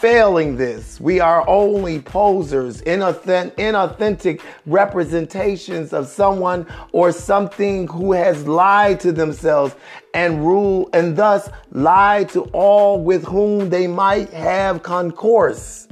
Failing 0.00 0.56
this, 0.56 0.98
we 0.98 1.20
are 1.20 1.46
only 1.46 2.00
posers, 2.00 2.80
inauthentic 2.80 4.40
representations 4.64 5.92
of 5.92 6.06
someone 6.06 6.66
or 6.92 7.12
something 7.12 7.86
who 7.86 8.14
has 8.14 8.48
lied 8.48 8.98
to 9.00 9.12
themselves 9.12 9.74
and 10.14 10.42
rule 10.42 10.88
and 10.94 11.14
thus 11.18 11.50
lied 11.72 12.30
to 12.30 12.44
all 12.54 13.04
with 13.04 13.24
whom 13.26 13.68
they 13.68 13.86
might 13.86 14.30
have 14.30 14.82
concourse. 14.82 15.86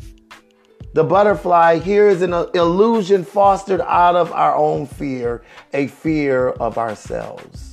The 0.94 1.05
butterfly 1.05 1.79
here 1.79 2.09
is 2.09 2.23
an 2.23 2.33
illusion 2.33 3.27
fostered 3.27 3.83
out 3.83 4.16
of 4.16 4.33
our 4.33 4.57
own 4.57 4.87
fear, 4.87 5.42
a 5.75 5.87
fear 5.87 6.49
of 6.49 6.79
ourselves 6.79 7.67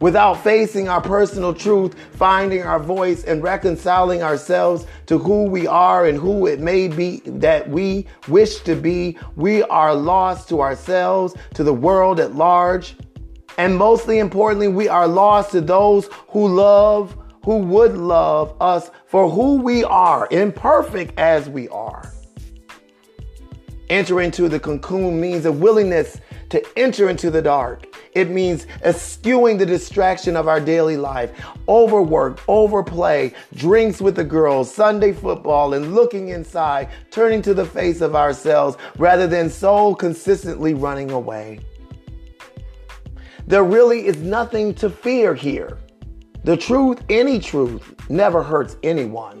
without 0.00 0.42
facing 0.42 0.88
our 0.88 1.00
personal 1.00 1.54
truth, 1.54 1.94
finding 2.12 2.62
our 2.62 2.80
voice, 2.80 3.24
and 3.24 3.42
reconciling 3.42 4.22
ourselves 4.22 4.86
to 5.06 5.18
who 5.18 5.44
we 5.44 5.66
are 5.66 6.06
and 6.06 6.18
who 6.18 6.46
it 6.46 6.58
may 6.58 6.88
be 6.88 7.20
that 7.26 7.68
we 7.68 8.06
wish 8.26 8.60
to 8.60 8.74
be, 8.74 9.16
we 9.36 9.62
are 9.64 9.94
lost 9.94 10.48
to 10.48 10.60
ourselves, 10.60 11.34
to 11.54 11.62
the 11.62 11.74
world 11.74 12.18
at 12.18 12.34
large. 12.34 12.96
And 13.58 13.76
mostly 13.76 14.18
importantly, 14.18 14.68
we 14.68 14.88
are 14.88 15.06
lost 15.06 15.52
to 15.52 15.60
those 15.60 16.08
who 16.28 16.48
love, 16.48 17.16
who 17.44 17.58
would 17.58 17.96
love 17.96 18.56
us 18.60 18.90
for 19.06 19.30
who 19.30 19.56
we 19.56 19.84
are, 19.84 20.28
imperfect 20.30 21.18
as 21.18 21.48
we 21.48 21.68
are. 21.68 22.10
Enter 23.90 24.20
into 24.20 24.48
the 24.48 24.60
cocoon 24.60 25.20
means 25.20 25.44
a 25.44 25.52
willingness 25.52 26.20
to 26.48 26.64
enter 26.78 27.10
into 27.10 27.30
the 27.30 27.42
dark. 27.42 27.89
It 28.12 28.30
means 28.30 28.66
eschewing 28.82 29.58
the 29.58 29.66
distraction 29.66 30.36
of 30.36 30.48
our 30.48 30.60
daily 30.60 30.96
life, 30.96 31.30
overwork, 31.68 32.40
overplay, 32.48 33.32
drinks 33.54 34.00
with 34.00 34.16
the 34.16 34.24
girls, 34.24 34.74
Sunday 34.74 35.12
football, 35.12 35.74
and 35.74 35.94
looking 35.94 36.30
inside, 36.30 36.88
turning 37.10 37.40
to 37.42 37.54
the 37.54 37.64
face 37.64 38.00
of 38.00 38.16
ourselves 38.16 38.76
rather 38.98 39.28
than 39.28 39.48
so 39.48 39.94
consistently 39.94 40.74
running 40.74 41.12
away. 41.12 41.60
There 43.46 43.64
really 43.64 44.06
is 44.06 44.16
nothing 44.18 44.74
to 44.74 44.90
fear 44.90 45.34
here. 45.34 45.78
The 46.42 46.56
truth, 46.56 47.02
any 47.08 47.38
truth, 47.38 47.94
never 48.08 48.42
hurts 48.42 48.76
anyone. 48.82 49.39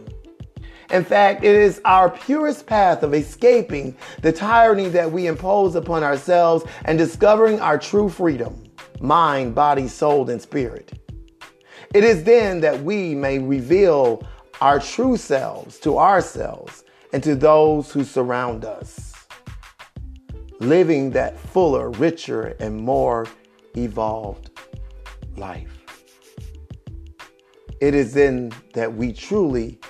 In 0.90 1.04
fact, 1.04 1.44
it 1.44 1.54
is 1.54 1.80
our 1.84 2.10
purest 2.10 2.66
path 2.66 3.02
of 3.02 3.14
escaping 3.14 3.96
the 4.22 4.32
tyranny 4.32 4.88
that 4.88 5.10
we 5.10 5.28
impose 5.28 5.76
upon 5.76 6.02
ourselves 6.02 6.64
and 6.84 6.98
discovering 6.98 7.60
our 7.60 7.78
true 7.78 8.08
freedom 8.08 8.64
mind, 9.00 9.54
body, 9.54 9.88
soul, 9.88 10.28
and 10.28 10.42
spirit. 10.42 10.92
It 11.94 12.04
is 12.04 12.22
then 12.24 12.60
that 12.60 12.82
we 12.82 13.14
may 13.14 13.38
reveal 13.38 14.26
our 14.60 14.78
true 14.78 15.16
selves 15.16 15.78
to 15.80 15.98
ourselves 15.98 16.84
and 17.12 17.22
to 17.22 17.34
those 17.34 17.90
who 17.90 18.04
surround 18.04 18.64
us, 18.64 19.14
living 20.58 21.10
that 21.10 21.38
fuller, 21.38 21.90
richer, 21.90 22.54
and 22.60 22.76
more 22.76 23.26
evolved 23.76 24.50
life. 25.36 25.78
It 27.80 27.94
is 27.94 28.12
then 28.12 28.52
that 28.74 28.94
we 28.94 29.12
truly 29.12 29.80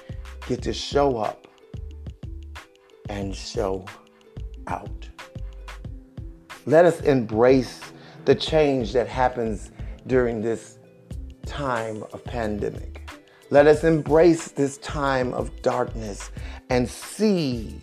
get 0.50 0.62
to 0.62 0.72
show 0.72 1.16
up 1.16 1.46
and 3.08 3.32
show 3.32 3.84
out. 4.66 5.08
Let 6.66 6.84
us 6.84 7.00
embrace 7.02 7.78
the 8.24 8.34
change 8.34 8.92
that 8.94 9.06
happens 9.06 9.70
during 10.08 10.42
this 10.42 10.78
time 11.46 12.02
of 12.12 12.24
pandemic. 12.24 13.08
Let 13.50 13.68
us 13.68 13.84
embrace 13.84 14.48
this 14.48 14.78
time 14.78 15.32
of 15.34 15.62
darkness 15.62 16.32
and 16.68 16.88
see 16.88 17.80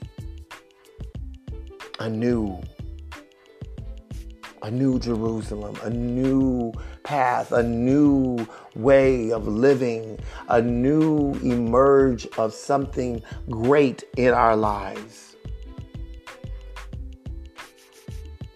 a 1.99 2.10
new 2.10 2.62
a 4.63 4.71
new 4.71 4.99
Jerusalem, 4.99 5.77
a 5.84 5.89
new 5.89 6.73
path, 7.08 7.54
a 7.54 7.63
new 7.63 8.46
way 8.76 9.32
of 9.32 9.48
living, 9.48 10.20
a 10.50 10.62
new 10.62 11.32
emerge 11.36 12.28
of 12.38 12.54
something 12.54 13.24
great 13.50 14.04
in 14.17 14.34
our 14.34 14.58
lives. 14.58 15.38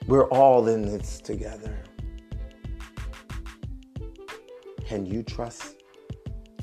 We're 0.06 0.28
all 0.28 0.68
in 0.68 0.82
this 0.82 1.22
together. 1.22 1.82
Can 4.86 5.06
you 5.06 5.24
trust 5.24 5.82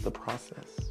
the 0.03 0.11
process? 0.11 0.88